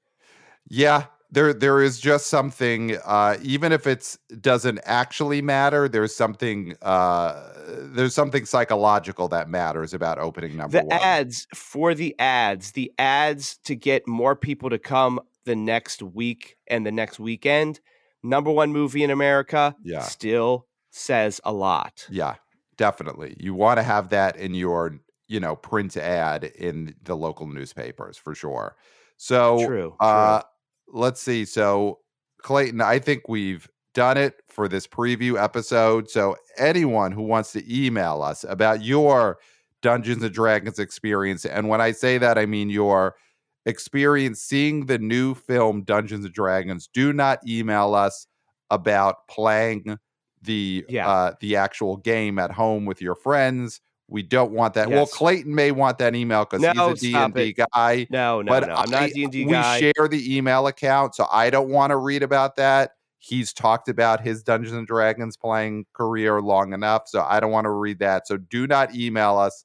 Yeah, 0.69 1.05
there 1.33 1.53
there 1.55 1.83
is 1.83 1.99
just 1.99 2.29
something 2.29 2.97
uh 3.05 3.37
even 3.43 3.73
if 3.73 3.87
it's 3.87 4.19
doesn't 4.41 4.81
actually 4.85 5.43
matter, 5.43 5.89
there's 5.89 6.15
something 6.15 6.77
uh 6.83 7.53
there's 7.67 8.15
something 8.15 8.45
psychological 8.45 9.29
that 9.29 9.49
matters 9.49 9.95
about 9.95 10.19
opening 10.19 10.57
number 10.57 10.79
the 10.79 10.85
1. 10.85 10.99
ads 11.01 11.47
for 11.55 11.95
the 11.95 12.15
ads, 12.19 12.73
the 12.73 12.93
ads 12.99 13.57
to 13.65 13.75
get 13.75 14.07
more 14.07 14.37
people 14.37 14.71
to 14.71 14.79
come 14.79 15.21
the 15.45 15.57
next 15.57 16.03
week 16.03 16.57
and 16.69 16.87
the 16.87 16.93
next 16.93 17.19
weekend. 17.19 17.81
Number 18.23 18.53
one 18.53 18.73
movie 18.73 19.03
in 19.03 19.11
America. 19.11 19.75
Yeah. 19.83 20.03
still 20.03 20.67
says 20.91 21.41
a 21.45 21.53
lot. 21.53 22.07
Yeah, 22.11 22.35
definitely. 22.77 23.37
You 23.39 23.55
want 23.55 23.79
to 23.79 23.83
have 23.83 24.09
that 24.11 24.37
in 24.37 24.55
your, 24.55 24.99
you 25.29 25.41
know, 25.41 25.57
print 25.57 25.97
ad 25.97 26.45
in 26.45 26.95
the 27.03 27.17
local 27.17 27.47
newspapers 27.47 28.17
for 28.17 28.35
sure. 28.35 28.77
So, 29.17 29.67
True, 29.67 29.97
uh 30.01 30.43
let's 30.89 31.21
see. 31.21 31.45
So, 31.45 32.01
Clayton, 32.39 32.81
I 32.81 32.99
think 32.99 33.29
we've 33.29 33.69
done 33.95 34.17
it 34.17 34.43
for 34.49 34.69
this 34.69 34.87
preview 34.87 35.43
episode. 35.43 36.11
So, 36.11 36.37
anyone 36.59 37.13
who 37.13 37.23
wants 37.23 37.53
to 37.53 37.63
email 37.85 38.23
us 38.23 38.45
about 38.49 38.83
your 38.83 39.39
Dungeons 39.81 40.23
and 40.23 40.33
Dragons 40.33 40.79
experience, 40.79 41.45
and 41.45 41.69
when 41.69 41.81
I 41.81 41.93
say 41.93 42.19
that, 42.19 42.39
I 42.39 42.47
mean 42.47 42.71
your 42.71 43.17
experience 43.67 44.41
seeing 44.41 44.87
the 44.87 44.99
new 44.99 45.35
film 45.35 45.83
Dungeons 45.83 46.25
and 46.25 46.35
Dragons, 46.35 46.89
do 46.93 47.13
not 47.13 47.39
email 47.47 47.95
us 47.95 48.27
about 48.71 49.29
playing 49.29 49.99
the 50.43 50.85
Yeah. 50.89 51.09
uh 51.09 51.35
the 51.41 51.57
actual 51.57 51.97
game 51.99 52.39
at 52.39 52.51
home 52.51 52.85
with 52.85 53.01
your 53.01 53.15
friends 53.15 53.81
We 54.09 54.23
don't 54.23 54.53
want 54.53 54.75
that. 54.75 54.91
Well, 54.91 55.07
Clayton 55.07 55.55
may 55.55 55.71
want 55.71 55.97
that 55.99 56.15
email 56.15 56.45
because 56.45 56.61
No, 56.61 56.91
he's 56.91 57.15
a 57.15 57.31
D&D 57.33 57.55
guy. 57.73 58.07
No, 58.11 58.43
no, 58.43 58.51
but 58.53 58.67
no. 58.69 58.75
I'm 58.75 58.91
not 58.91 59.03
I- 59.03 59.07
a 59.07 59.11
D&D 59.13 59.47
we 59.47 59.53
guy. 59.53 59.79
share 59.81 60.07
the 60.09 60.37
email 60.37 60.67
account, 60.67 61.15
so 61.15 61.27
I 61.33 61.49
don't 61.49 61.71
want 61.71 61.93
to 61.93 61.97
read 61.97 62.23
about 62.23 62.57
that. 62.57 62.91
He's 63.21 63.53
talked 63.55 63.89
about 63.89 64.21
his 64.21 64.43
Dungeons 64.43 64.77
and 64.77 64.87
Dragons 64.87 65.37
playing 65.39 65.87
career 65.95 66.43
long 66.43 66.75
enough, 66.75 67.05
so 67.07 67.23
I 67.27 67.41
don't 67.41 67.53
want 67.53 67.65
to 67.65 67.71
read 67.71 68.01
that. 68.01 68.27
So 68.27 68.37
do 68.37 68.67
not 68.67 68.95
email 68.95 69.39
us 69.39 69.65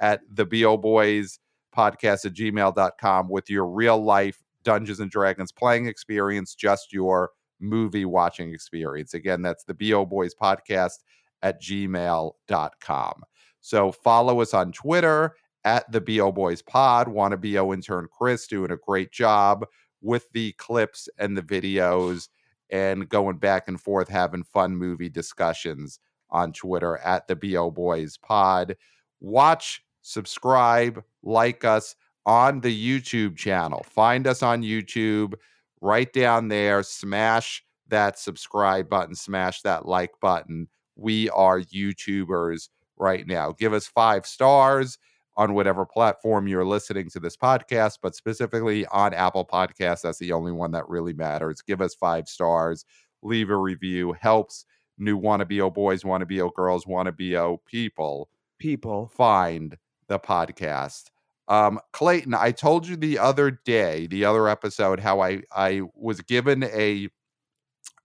at 0.00 0.20
the 0.32 0.46
BO 0.46 0.78
Boys 0.78 1.38
podcast 1.76 2.24
at 2.24 2.32
gmail.com 2.32 3.28
with 3.28 3.50
your 3.50 3.66
real 3.66 4.02
life 4.02 4.42
Dungeons 4.62 5.00
and 5.00 5.10
Dragons 5.10 5.52
playing 5.52 5.86
experience, 5.86 6.54
just 6.54 6.92
your 6.94 7.30
movie 7.62 8.04
watching 8.04 8.52
experience. 8.52 9.14
Again, 9.14 9.42
that's 9.42 9.64
the 9.64 9.74
BO 9.74 10.04
Boys 10.04 10.34
podcast 10.34 10.98
at 11.42 11.62
gmail.com. 11.62 13.22
So 13.60 13.92
follow 13.92 14.40
us 14.40 14.54
on 14.54 14.72
Twitter 14.72 15.36
at 15.64 15.90
the 15.92 16.00
BO 16.00 16.32
Boys 16.32 16.62
Pod. 16.62 17.08
Wanna 17.08 17.36
BO 17.36 17.72
intern 17.72 18.08
Chris 18.10 18.46
doing 18.46 18.72
a 18.72 18.76
great 18.76 19.12
job 19.12 19.64
with 20.00 20.30
the 20.32 20.52
clips 20.52 21.08
and 21.18 21.36
the 21.36 21.42
videos 21.42 22.28
and 22.70 23.08
going 23.08 23.36
back 23.36 23.68
and 23.68 23.80
forth 23.80 24.08
having 24.08 24.42
fun 24.42 24.74
movie 24.74 25.08
discussions 25.08 26.00
on 26.30 26.52
Twitter 26.52 26.98
at 26.98 27.28
the 27.28 27.36
BO 27.36 27.70
Boys 27.70 28.16
Pod. 28.16 28.76
Watch, 29.20 29.84
subscribe, 30.00 31.02
like 31.22 31.64
us 31.64 31.94
on 32.26 32.60
the 32.60 33.00
YouTube 33.00 33.36
channel. 33.36 33.84
Find 33.88 34.26
us 34.26 34.42
on 34.42 34.62
YouTube 34.62 35.34
right 35.82 36.10
down 36.12 36.48
there. 36.48 36.82
Smash 36.82 37.62
that 37.88 38.18
subscribe 38.18 38.88
button, 38.88 39.14
smash 39.14 39.60
that 39.62 39.86
like 39.86 40.12
button. 40.22 40.68
We 40.96 41.28
are 41.30 41.60
YouTubers 41.60 42.70
right 42.96 43.26
now. 43.26 43.52
Give 43.52 43.74
us 43.74 43.86
five 43.86 44.24
stars 44.26 44.98
on 45.36 45.54
whatever 45.54 45.84
platform 45.86 46.46
you're 46.46 46.64
listening 46.64 47.08
to 47.10 47.20
this 47.20 47.36
podcast, 47.36 47.98
but 48.02 48.14
specifically 48.14 48.86
on 48.86 49.14
Apple 49.14 49.46
Podcasts. 49.46 50.02
That's 50.02 50.18
the 50.18 50.32
only 50.32 50.52
one 50.52 50.70
that 50.72 50.88
really 50.88 51.14
matters. 51.14 51.62
Give 51.62 51.80
us 51.80 51.94
five 51.94 52.28
stars, 52.28 52.84
leave 53.22 53.50
a 53.50 53.56
review, 53.56 54.12
helps 54.12 54.64
new 54.98 55.16
wanna 55.16 55.46
be 55.46 55.60
boys, 55.70 56.04
wanna 56.04 56.26
be 56.26 56.42
girls, 56.54 56.86
wanna 56.86 57.12
be 57.12 57.36
people 57.66 58.28
People. 58.58 59.08
find 59.08 59.76
the 60.08 60.18
podcast. 60.18 61.11
Um, 61.52 61.80
Clayton, 61.92 62.32
I 62.32 62.50
told 62.50 62.88
you 62.88 62.96
the 62.96 63.18
other 63.18 63.50
day, 63.50 64.06
the 64.06 64.24
other 64.24 64.48
episode, 64.48 64.98
how 64.98 65.20
I 65.20 65.42
I 65.54 65.82
was 65.94 66.22
given 66.22 66.64
a 66.64 67.10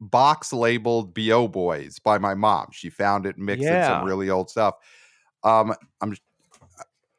box 0.02 0.52
labeled 0.52 1.14
BO 1.14 1.48
Boys 1.48 1.98
by 1.98 2.18
my 2.18 2.34
mom. 2.36 2.68
She 2.74 2.90
found 2.90 3.26
it 3.26 3.38
mixed 3.38 3.64
in 3.64 3.86
some 3.86 4.06
really 4.06 4.30
old 4.30 4.50
stuff. 4.50 4.76
Um, 5.46 5.74
I'm 6.02 6.14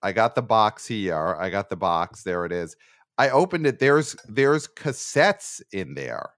I 0.03 0.13
got 0.13 0.35
the 0.35 0.43
box 0.43 0.87
here. 0.87 1.35
I 1.41 1.49
got 1.49 1.71
the 1.71 1.77
box. 1.77 2.25
There 2.25 2.45
it 2.45 2.53
is. 2.53 2.77
I 3.17 3.31
opened 3.31 3.67
it. 3.67 3.79
There's 3.79 4.15
there's 4.29 4.69
cassettes 4.69 5.63
in 5.73 5.95
there. 5.95 6.29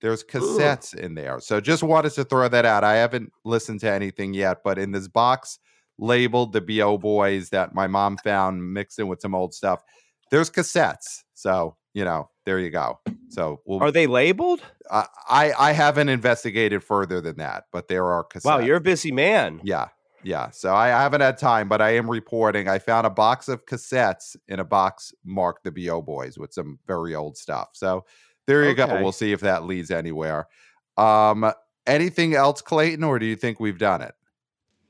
There's 0.00 0.24
cassettes 0.24 0.94
in 0.94 1.14
there. 1.14 1.38
So 1.40 1.60
just 1.60 1.82
wanted 1.82 2.12
to 2.12 2.24
throw 2.24 2.48
that 2.48 2.64
out. 2.64 2.82
I 2.82 2.94
haven't 2.94 3.30
listened 3.44 3.80
to 3.80 3.92
anything 3.92 4.32
yet, 4.32 4.58
but 4.64 4.78
in 4.78 4.90
this 4.92 5.06
box 5.06 5.58
labeled 5.98 6.52
the 6.52 6.60
BO 6.60 6.98
Boys 6.98 7.50
that 7.50 7.74
my 7.74 7.86
mom 7.86 8.16
found 8.18 8.72
mixed 8.72 8.98
in 8.98 9.08
with 9.08 9.20
some 9.20 9.34
old 9.34 9.54
stuff, 9.54 9.82
there's 10.30 10.50
cassettes. 10.50 11.22
So, 11.34 11.76
you 11.94 12.04
know, 12.04 12.30
there 12.44 12.58
you 12.58 12.70
go. 12.70 13.00
So 13.30 13.60
we'll, 13.66 13.82
Are 13.82 13.92
they 13.92 14.06
labeled? 14.06 14.62
I, 14.90 15.06
I 15.28 15.52
I 15.52 15.72
haven't 15.72 16.08
investigated 16.08 16.82
further 16.82 17.20
than 17.20 17.36
that, 17.36 17.64
but 17.72 17.88
there 17.88 18.06
are 18.06 18.24
cassettes. 18.24 18.44
Wow, 18.44 18.58
you're 18.58 18.76
a 18.76 18.80
busy 18.80 19.12
man. 19.12 19.60
Yeah. 19.62 19.88
Yeah. 20.24 20.50
So 20.50 20.74
I, 20.74 20.86
I 20.86 21.02
haven't 21.02 21.20
had 21.20 21.38
time, 21.38 21.68
but 21.68 21.80
I 21.80 21.90
am 21.90 22.10
reporting. 22.10 22.68
I 22.68 22.78
found 22.78 23.06
a 23.06 23.10
box 23.10 23.48
of 23.48 23.66
cassettes 23.66 24.34
in 24.48 24.58
a 24.58 24.64
box 24.64 25.12
marked 25.24 25.64
the 25.64 25.70
BO 25.70 26.02
Boys 26.02 26.36
with 26.36 26.52
some 26.52 26.78
very 26.86 27.14
old 27.14 27.36
stuff. 27.36 27.70
So 27.74 28.04
there 28.46 28.64
you 28.64 28.74
go. 28.74 28.86
We'll 29.00 29.12
see 29.12 29.32
if 29.32 29.40
that 29.40 29.64
leads 29.64 29.90
anywhere. 29.90 30.48
Um, 30.96 31.52
anything 31.86 32.34
else, 32.34 32.62
Clayton, 32.62 33.04
or 33.04 33.18
do 33.18 33.26
you 33.26 33.36
think 33.36 33.60
we've 33.60 33.78
done 33.78 34.02
it? 34.02 34.14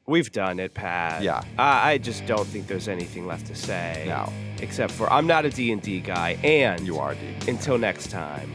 We've 0.09 0.33
done 0.33 0.59
it, 0.59 0.73
Pat. 0.73 1.23
Yeah. 1.23 1.42
I, 1.59 1.92
I 1.92 1.99
just 1.99 2.25
don't 2.25 2.47
think 2.47 2.66
there's 2.66 2.88
anything 2.88 3.27
left 3.27 3.47
to 3.49 3.55
say. 3.55 4.07
No, 4.09 4.33
Except 4.62 4.90
for 4.90 5.12
I'm 5.12 5.27
not 5.27 5.44
a 5.44 5.51
D&D 5.51 6.01
guy. 6.01 6.38
And 6.42 6.87
you 6.87 6.99
are, 6.99 7.14
D. 7.14 7.21
until 7.47 7.77
next 7.77 8.11
time. 8.11 8.51